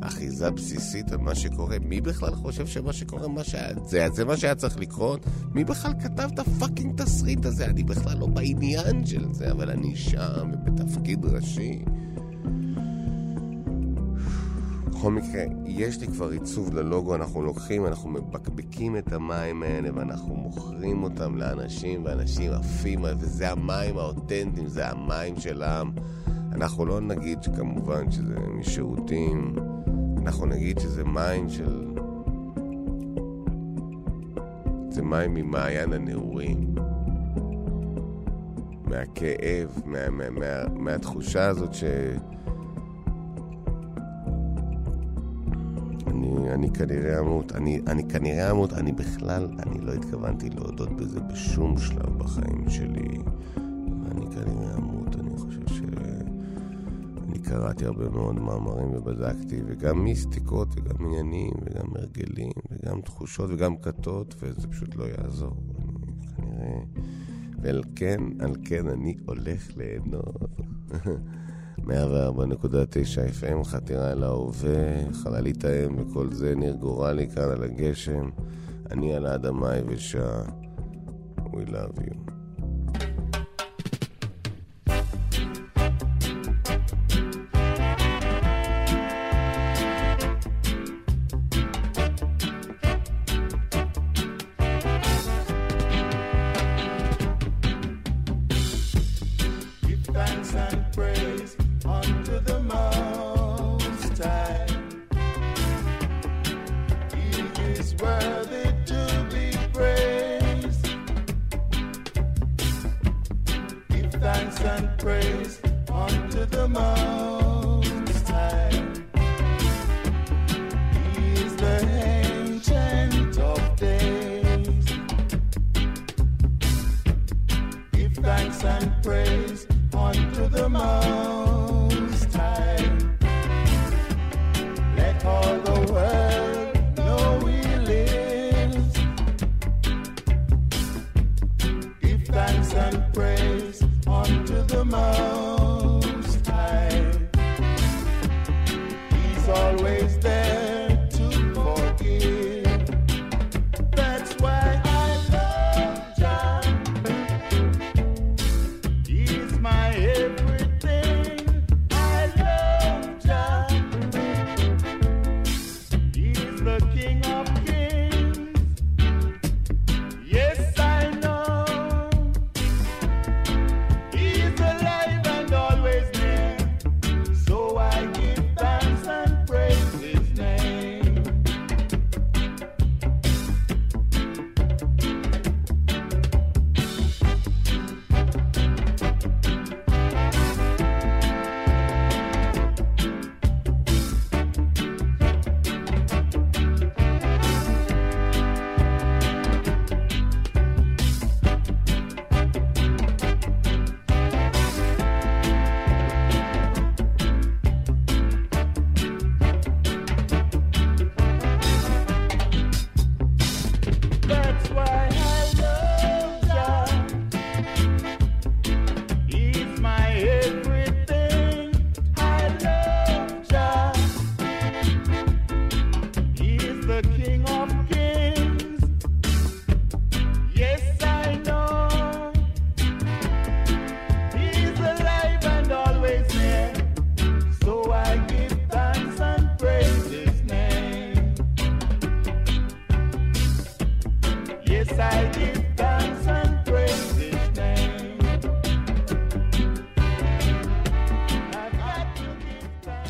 אחיזה 0.01 0.51
בסיסית 0.51 1.13
על 1.13 1.19
מה 1.19 1.35
שקורה. 1.35 1.77
מי 1.79 2.01
בכלל 2.01 2.35
חושב 2.35 2.67
שמה 2.67 2.93
שקורה, 2.93 3.29
מה 3.29 3.45
שהיה, 3.45 3.69
זה, 3.85 4.07
זה 4.13 4.25
מה 4.25 4.37
שהיה 4.37 4.55
צריך 4.55 4.79
לקרות? 4.79 5.27
מי 5.55 5.65
בכלל 5.65 5.93
כתב 6.03 6.29
את 6.35 6.39
הפאקינג 6.39 7.03
תסריט 7.03 7.47
הזה? 7.47 7.67
אני 7.67 7.85
בכלל 7.85 8.19
לא 8.19 8.27
בעניין 8.27 9.07
של 9.07 9.33
זה, 9.33 9.51
אבל 9.51 9.71
אני 9.71 9.97
שם 9.97 10.51
ובתפקיד 10.53 11.25
ראשי. 11.25 11.85
בכל 14.99 15.13
מקרה, 15.13 15.43
יש 15.65 16.01
לי 16.01 16.07
כבר 16.07 16.29
עיצוב 16.29 16.75
ללוגו, 16.75 17.15
אנחנו 17.15 17.43
לוקחים, 17.43 17.87
אנחנו 17.87 18.11
מבקבקים 18.11 18.97
את 18.97 19.13
המים 19.13 19.63
האלה 19.63 19.89
ואנחנו 19.95 20.35
מוכרים 20.35 21.03
אותם 21.03 21.37
לאנשים, 21.37 22.05
ואנשים 22.05 22.53
עפים, 22.53 23.05
וזה 23.19 23.51
המים 23.51 23.99
האותנטיים, 23.99 24.67
זה 24.67 24.89
המים 24.89 25.41
של 25.41 25.63
העם. 25.63 25.91
אנחנו 26.53 26.87
לא 26.87 27.01
נגיד 27.01 27.43
שכמובן 27.43 28.11
שזה 28.11 28.35
משירותים, 28.49 29.55
אנחנו 30.19 30.47
נגיד 30.47 30.79
שזה 30.79 31.05
מים 31.05 31.49
של... 31.49 31.95
זה 34.91 35.03
מים 35.03 35.35
ממעיין 35.35 35.93
הנעורים. 35.93 36.75
מהכאב, 38.85 39.81
מה, 39.85 40.11
מה, 40.11 40.31
מה, 40.31 40.69
מהתחושה 40.77 41.47
הזאת 41.47 41.75
ש... 41.75 41.85
אני, 46.59 46.71
כנראה 46.71 47.21
אמות, 47.21 47.53
אני, 47.53 47.81
אני 47.87 48.09
כנראה 48.09 48.51
אמות, 48.51 48.73
אני 48.73 48.93
בכלל, 48.93 49.49
אני 49.67 49.81
לא 49.81 49.93
התכוונתי 49.93 50.51
להודות 50.51 50.97
בזה 50.97 51.21
בשום 51.21 51.79
שלב 51.79 52.19
בחיים 52.19 52.71
שלי. 52.71 53.19
אני 54.11 54.27
כנראה 54.35 54.77
אמות, 54.77 55.17
אני 55.17 55.37
חושב 55.37 55.67
ש... 55.67 55.81
אני 57.29 57.39
קראתי 57.39 57.85
הרבה 57.85 58.09
מאוד 58.09 58.41
מאמרים 58.41 58.89
ובדקתי, 58.93 59.61
וגם 59.67 60.05
מיסטיקות, 60.05 60.69
וגם 60.77 61.05
עניינים, 61.07 61.53
וגם 61.63 61.87
הרגלים, 61.95 62.53
וגם 62.71 63.01
תחושות, 63.01 63.51
וגם 63.53 63.77
כתות, 63.77 64.35
וזה 64.39 64.69
פשוט 64.69 64.97
לא 64.97 65.05
יעזור. 65.05 65.57
אני 66.03 66.13
כנראה... 66.37 66.81
ועל 67.63 67.83
כן, 67.97 68.21
על 68.41 68.53
כן 68.65 68.89
אני 68.89 69.17
הולך 69.27 69.77
ליהנות. 69.77 70.37
104.9 71.87 71.91
FM, 73.41 73.65
חתירה 73.65 74.13
אל 74.13 74.23
ההווה, 74.23 75.13
חללית 75.13 75.65
האם 75.65 75.99
וכל 75.99 76.33
זה, 76.33 76.55
ניר 76.55 76.75
גורלי 76.75 77.29
כאן 77.31 77.51
על 77.51 77.63
הגשם, 77.63 78.31
אני 78.91 79.15
על 79.15 79.27
האדמה 79.27 79.71
היבשה, 79.71 80.43
We 81.53 81.65
love 81.65 81.99
you. 81.99 82.38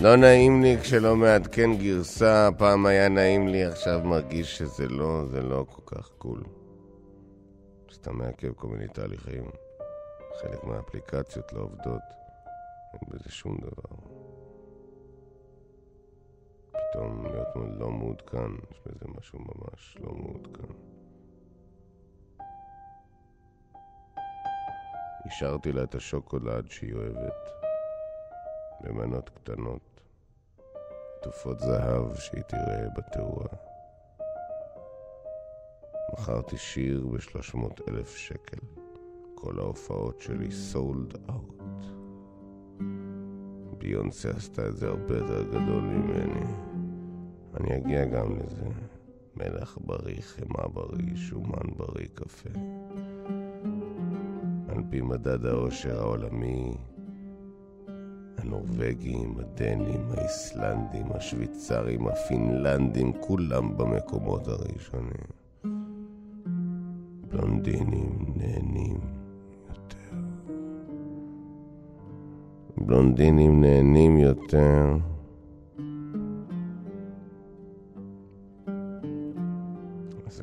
לא 0.09 0.17
נעים 0.17 0.63
לי 0.63 0.77
כשלא 0.83 1.17
מעדכן 1.17 1.75
גרסה, 1.77 2.49
פעם 2.59 2.87
היה 2.87 3.09
נעים 3.09 3.49
לי, 3.49 3.65
עכשיו 3.65 4.01
מרגיש 4.05 4.59
שזה 4.59 4.89
לא, 4.89 5.25
זה 5.27 5.43
לא 5.43 5.67
כל 5.69 5.97
כך 5.97 6.09
קול. 6.19 6.43
שאתה 7.89 8.13
מעכב 8.13 8.53
כל 8.53 8.69
מיני 8.69 8.89
תהליכים. 8.89 9.51
חלק 10.41 10.65
מהאפליקציות 10.65 11.53
לא 11.53 11.61
עובדות, 11.61 12.03
אין 12.93 13.01
בזה 13.09 13.31
שום 13.31 13.57
דבר. 13.57 13.97
פתאום 16.71 17.27
להיות 17.27 17.49
לא 17.79 17.91
מעודכן, 17.91 18.51
יש 18.71 18.81
בזה 18.87 19.07
משהו 19.19 19.39
ממש 19.39 19.97
לא 20.01 20.13
מעודכן. 20.13 20.73
השארתי 25.27 25.73
לה 25.73 25.83
את 25.83 25.95
השוקולד 25.95 26.71
שהיא 26.71 26.95
אוהבת, 26.95 27.51
במנות 28.81 29.29
קטנות, 29.29 29.88
תופות 31.29 31.61
זהב 31.61 32.15
שהיא 32.15 32.43
תראה 32.43 32.89
בתאורה. 32.97 33.49
מכרתי 36.13 36.57
שיר 36.57 37.07
ב-300 37.07 37.59
אלף 37.89 38.17
שקל. 38.17 38.59
כל 39.35 39.59
ההופעות 39.59 40.21
שלי 40.21 40.51
סולד 40.51 41.15
אאוט. 41.31 41.85
ביונסה 43.79 44.31
עשתה 44.31 44.69
את 44.69 44.77
זה 44.77 44.89
הרבה 44.89 45.17
יותר 45.19 45.43
גדול 45.43 45.83
ממני. 45.83 46.47
אני 47.55 47.77
אגיע 47.77 48.05
גם 48.05 48.37
לזה. 48.37 48.69
מלח 49.37 49.79
בריא, 49.81 50.21
חמאה 50.21 50.69
בריא, 50.69 51.17
שומן 51.17 51.71
בריא, 51.77 52.09
קפה. 52.15 52.51
על 54.69 54.83
פי 54.91 55.01
מדד 55.01 55.47
העושר 55.47 56.01
העולמי, 56.01 56.77
הנורבגים, 58.39 59.35
הדנים, 59.39 60.01
האיסלנדים, 60.17 61.07
השוויצרים, 61.11 62.09
הפינלנדים, 62.09 63.13
כולם 63.21 63.77
במקומות 63.77 64.49
הראשונים. 64.49 65.29
בלונדינים 67.29 68.35
נהנים 68.37 69.01
יותר. 69.69 70.17
בלונדינים 72.77 73.61
נהנים 73.61 74.19
יותר. 74.19 74.97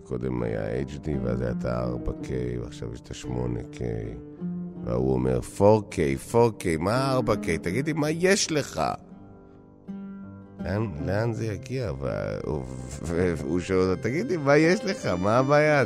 קודם 0.06 0.44
היה 0.44 0.82
HD 0.82 1.10
ואז 1.24 1.42
היה 1.42 1.52
את 1.52 1.66
ה-4K 1.66 2.30
ועכשיו 2.62 2.94
יש 2.94 3.02
את 3.02 3.12
ה-8K 3.12 3.82
והוא 4.86 5.14
אומר 5.14 5.40
4K, 5.58 6.32
4K, 6.32 6.66
מה 6.80 7.20
4K? 7.20 7.58
תגידי, 7.62 7.94
מה 7.94 8.10
יש 8.10 8.52
לך? 8.52 8.82
לאן, 10.60 10.88
לאן 11.06 11.34
זה 11.34 11.46
יגיע? 11.46 11.92
והוא 13.02 13.60
שואל 13.60 13.80
אותו, 13.80 14.02
תגידי, 14.02 14.38
מה 14.38 14.58
יש 14.58 14.86
לך? 14.86 15.06
מה 15.06 15.38
הבעיה? 15.38 15.84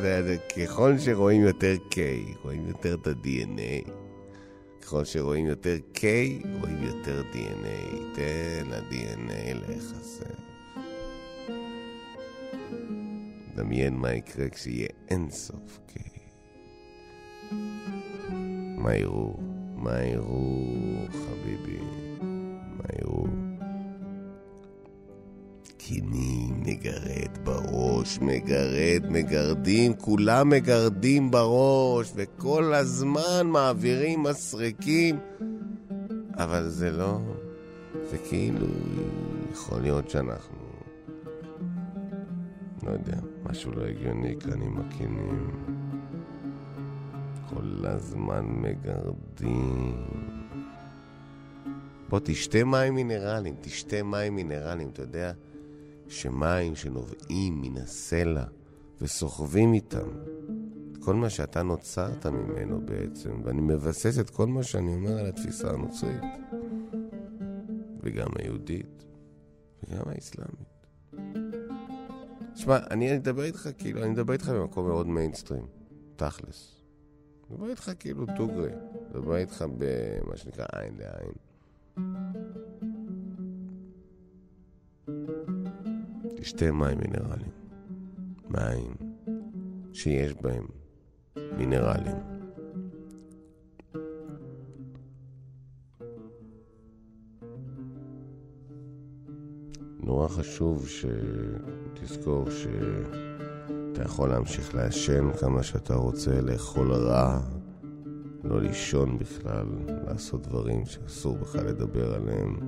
ככל 0.57 0.97
שרואים 0.97 1.41
יותר 1.41 1.75
K, 1.91 1.95
רואים 2.43 2.67
יותר 2.67 2.97
את 3.01 3.07
ה-DNA. 3.07 3.89
ככל 4.81 5.05
שרואים 5.05 5.45
יותר 5.45 5.75
K, 5.95 5.99
רואים 6.59 6.83
יותר 6.83 7.21
DNA. 7.33 8.15
תן 8.15 8.69
ל-DNA 8.69 9.53
להיחסר. 9.67 10.33
דמיין 13.55 13.97
מה 13.97 14.13
יקרה 14.13 14.49
כשיהיה 14.49 14.87
אינסוף 15.09 15.79
K. 15.89 15.99
מה 18.79 18.95
יראו? 18.95 19.33
מה 19.75 20.03
יראו, 20.03 21.07
חביבי? 21.11 21.79
מה 22.77 22.85
יראו? 22.99 23.25
קינים, 25.77 26.63
מגרד 26.65 27.37
בראש, 27.43 28.19
מגרד, 28.21 29.09
מגרדים, 29.09 29.93
כולם 29.93 30.49
מגרדים 30.49 31.31
בראש, 31.31 32.11
וכל 32.15 32.73
הזמן 32.73 33.47
מעבירים 33.47 34.23
מסרקים, 34.23 35.19
אבל 36.33 36.67
זה 36.67 36.91
לא... 36.91 37.19
זה 38.11 38.17
כאילו, 38.17 38.67
יכול 39.51 39.81
להיות 39.81 40.09
שאנחנו... 40.09 40.57
לא 42.83 42.91
יודע, 42.91 43.17
משהו 43.43 43.71
לא 43.71 43.85
הגיוני 43.85 44.35
כאן 44.39 44.61
עם 44.61 44.77
הקינים. 44.77 45.49
כל 47.49 47.85
הזמן 47.85 48.45
מגרדים. 48.45 50.05
בוא 52.09 52.19
תשתה 52.23 52.63
מים 52.63 52.95
מינרליים, 52.95 53.55
תשתה 53.61 54.03
מים 54.03 54.35
מינרליים, 54.35 54.89
אתה 54.89 55.01
יודע 55.01 55.31
שמים 56.07 56.75
שנובעים 56.75 57.61
מן 57.61 57.77
הסלע 57.77 58.43
וסוחבים 59.01 59.73
איתם 59.73 60.07
כל 60.99 61.15
מה 61.15 61.29
שאתה 61.29 61.63
נוצרת 61.63 62.25
ממנו 62.25 62.81
בעצם, 62.85 63.41
ואני 63.43 63.61
מבסס 63.61 64.19
את 64.19 64.29
כל 64.29 64.47
מה 64.47 64.63
שאני 64.63 64.95
אומר 64.95 65.19
על 65.19 65.25
התפיסה 65.25 65.69
הנוצרית, 65.69 66.23
וגם 68.01 68.27
היהודית, 68.39 69.05
וגם 69.83 70.03
האסלאמית. 70.05 70.87
תשמע, 72.53 72.77
אני 72.91 73.15
אדבר 73.15 73.43
איתך 73.43 73.69
כאילו, 73.77 74.03
אני 74.03 74.13
אדבר 74.13 74.33
איתך 74.33 74.49
במקום 74.49 74.87
מאוד 74.87 75.07
מיינסטרים, 75.07 75.65
תכלס. 76.15 76.78
אדבר 77.51 77.69
איתך 77.69 77.91
כאילו 77.99 78.25
דוגרי, 78.25 78.71
אדבר 79.11 79.35
איתך 79.35 79.65
במה 79.77 80.37
שנקרא 80.37 80.65
עין 80.73 80.93
לעין. 80.97 81.33
תשתה 86.35 86.71
מים 86.71 86.97
מינרליים. 86.97 87.51
מים 88.49 88.95
שיש 89.93 90.33
בהם 90.33 90.65
מינרלים. 91.57 92.17
נורא 99.99 100.27
חשוב 100.27 100.87
שתזכור 100.87 102.49
שאתה 103.99 104.09
יכול 104.09 104.29
להמשיך 104.29 104.75
לעשן 104.75 105.29
כמה 105.39 105.63
שאתה 105.63 105.95
רוצה, 105.95 106.41
לאכול 106.41 106.91
רע, 106.91 107.39
לא 108.43 108.61
לישון 108.61 109.17
בכלל, 109.17 109.65
לעשות 110.07 110.47
דברים 110.47 110.85
שאסור 110.85 111.37
בכלל 111.37 111.65
לדבר 111.65 112.15
עליהם. 112.15 112.59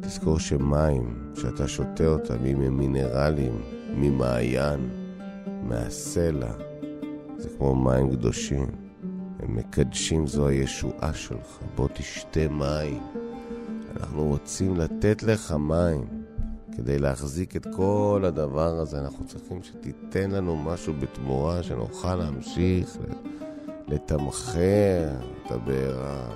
תזכור 0.00 0.38
שמים, 0.38 1.32
שאתה 1.34 1.68
שותה 1.68 2.06
אותם, 2.06 2.44
אם 2.44 2.60
הם 2.60 2.78
מינרלים, 2.78 3.62
ממעיין, 3.96 4.90
מהסלע, 5.62 6.52
זה 7.38 7.48
כמו 7.58 7.74
מים 7.74 8.10
קדושים. 8.10 8.66
הם 9.38 9.56
מקדשים, 9.56 10.26
זו 10.26 10.48
הישועה 10.48 11.14
שלך. 11.14 11.58
בוא 11.74 11.88
תשתה 11.94 12.48
מים. 12.48 13.02
אנחנו 13.96 14.24
רוצים 14.24 14.76
לתת 14.76 15.22
לך 15.22 15.52
מים. 15.52 16.21
כדי 16.76 16.98
להחזיק 16.98 17.56
את 17.56 17.66
כל 17.76 18.22
הדבר 18.26 18.78
הזה, 18.80 18.98
אנחנו 18.98 19.26
צריכים 19.26 19.62
שתיתן 19.62 20.30
לנו 20.30 20.56
משהו 20.56 20.94
בתמורה, 20.94 21.62
שנוכל 21.62 22.14
להמשיך 22.14 22.96
לתמחר 23.88 25.10
את 25.46 25.50
הבעירה. 25.50 26.28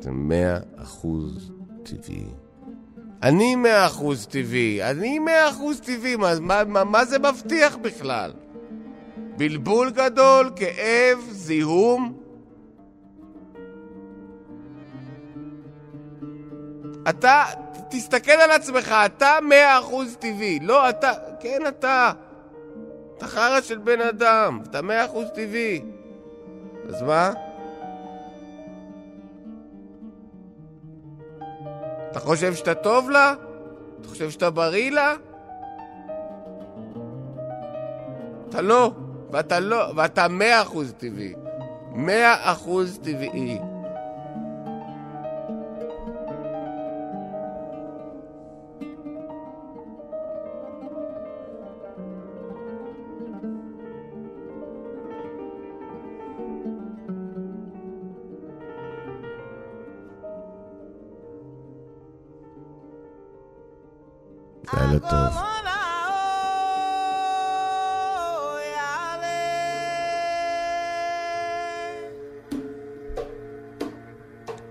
זה 0.00 0.10
מאה 0.10 0.58
אחוז 0.76 1.52
טבעי. 1.82 2.26
אני 3.22 3.56
מאה 3.56 3.86
אחוז 3.86 4.26
טבעי, 4.26 4.90
אני 4.90 5.18
מאה 5.18 5.50
אחוז 5.50 5.80
טבעי, 5.80 6.16
מה, 6.16 6.40
מה, 6.40 6.64
מה, 6.64 6.84
מה 6.84 7.04
זה 7.04 7.18
מבטיח 7.18 7.76
בכלל? 7.76 8.32
בלבול 9.36 9.90
גדול, 9.90 10.50
כאב, 10.56 11.18
זיהום. 11.30 12.25
אתה, 17.08 17.44
תסתכל 17.90 18.32
על 18.32 18.50
עצמך, 18.50 18.94
אתה 19.06 19.38
מאה 19.42 19.78
אחוז 19.78 20.16
טבעי. 20.16 20.58
לא, 20.62 20.88
אתה, 20.88 21.12
כן 21.40 21.62
אתה. 21.68 22.12
אתה 23.16 23.26
חרא 23.26 23.60
של 23.60 23.78
בן 23.78 24.00
אדם, 24.00 24.60
אתה 24.70 24.82
מאה 24.82 25.04
אחוז 25.04 25.26
טבעי. 25.34 25.82
אז 26.88 27.02
מה? 27.02 27.32
אתה 32.10 32.20
חושב 32.20 32.54
שאתה 32.54 32.74
טוב 32.74 33.10
לה? 33.10 33.34
אתה 34.00 34.08
חושב 34.08 34.30
שאתה 34.30 34.50
בריא 34.50 34.90
לה? 34.90 35.14
אתה 38.48 38.62
לא, 38.62 38.92
ואתה 39.30 39.60
לא, 39.60 39.92
ואתה 39.96 40.28
מאה 40.28 40.62
אחוז 40.62 40.92
טבעי. 40.98 41.34
מאה 41.92 42.52
אחוז 42.52 42.98
טבעי. 43.02 43.58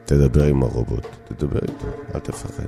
תדבר 0.06 0.44
עם 0.44 0.64
הרובוט, 0.64 1.08
תדבר 1.28 1.60
איתו, 1.62 1.88
אל 2.16 2.20
תפחד. 2.20 2.64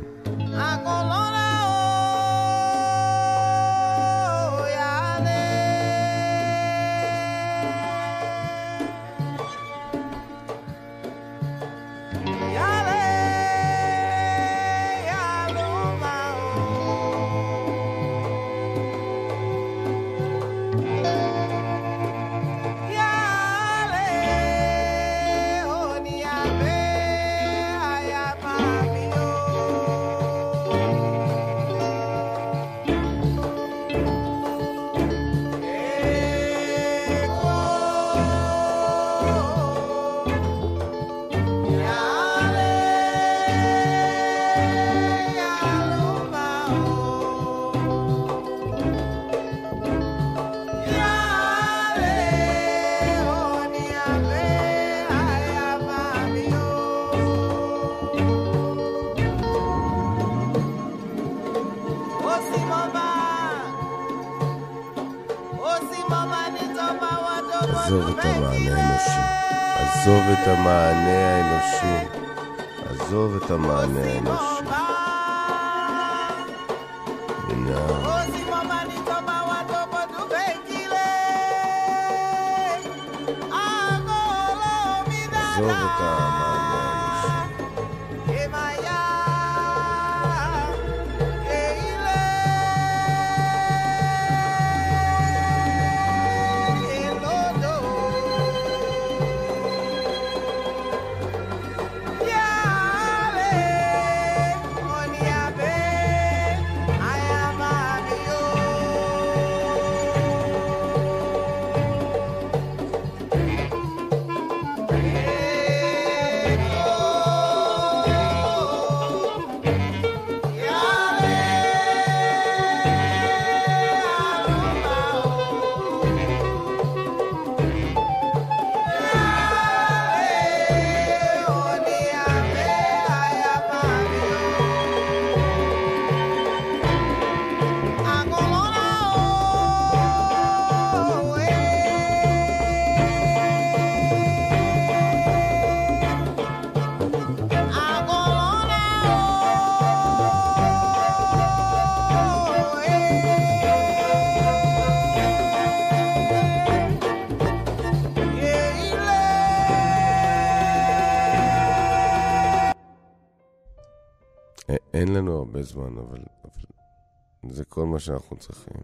זמן, 165.68 165.98
אבל, 165.98 166.20
אבל 166.44 167.54
זה 167.54 167.66
כל 167.66 167.86
מה 167.86 168.00
שאנחנו 168.00 168.38
צריכים. 168.38 168.82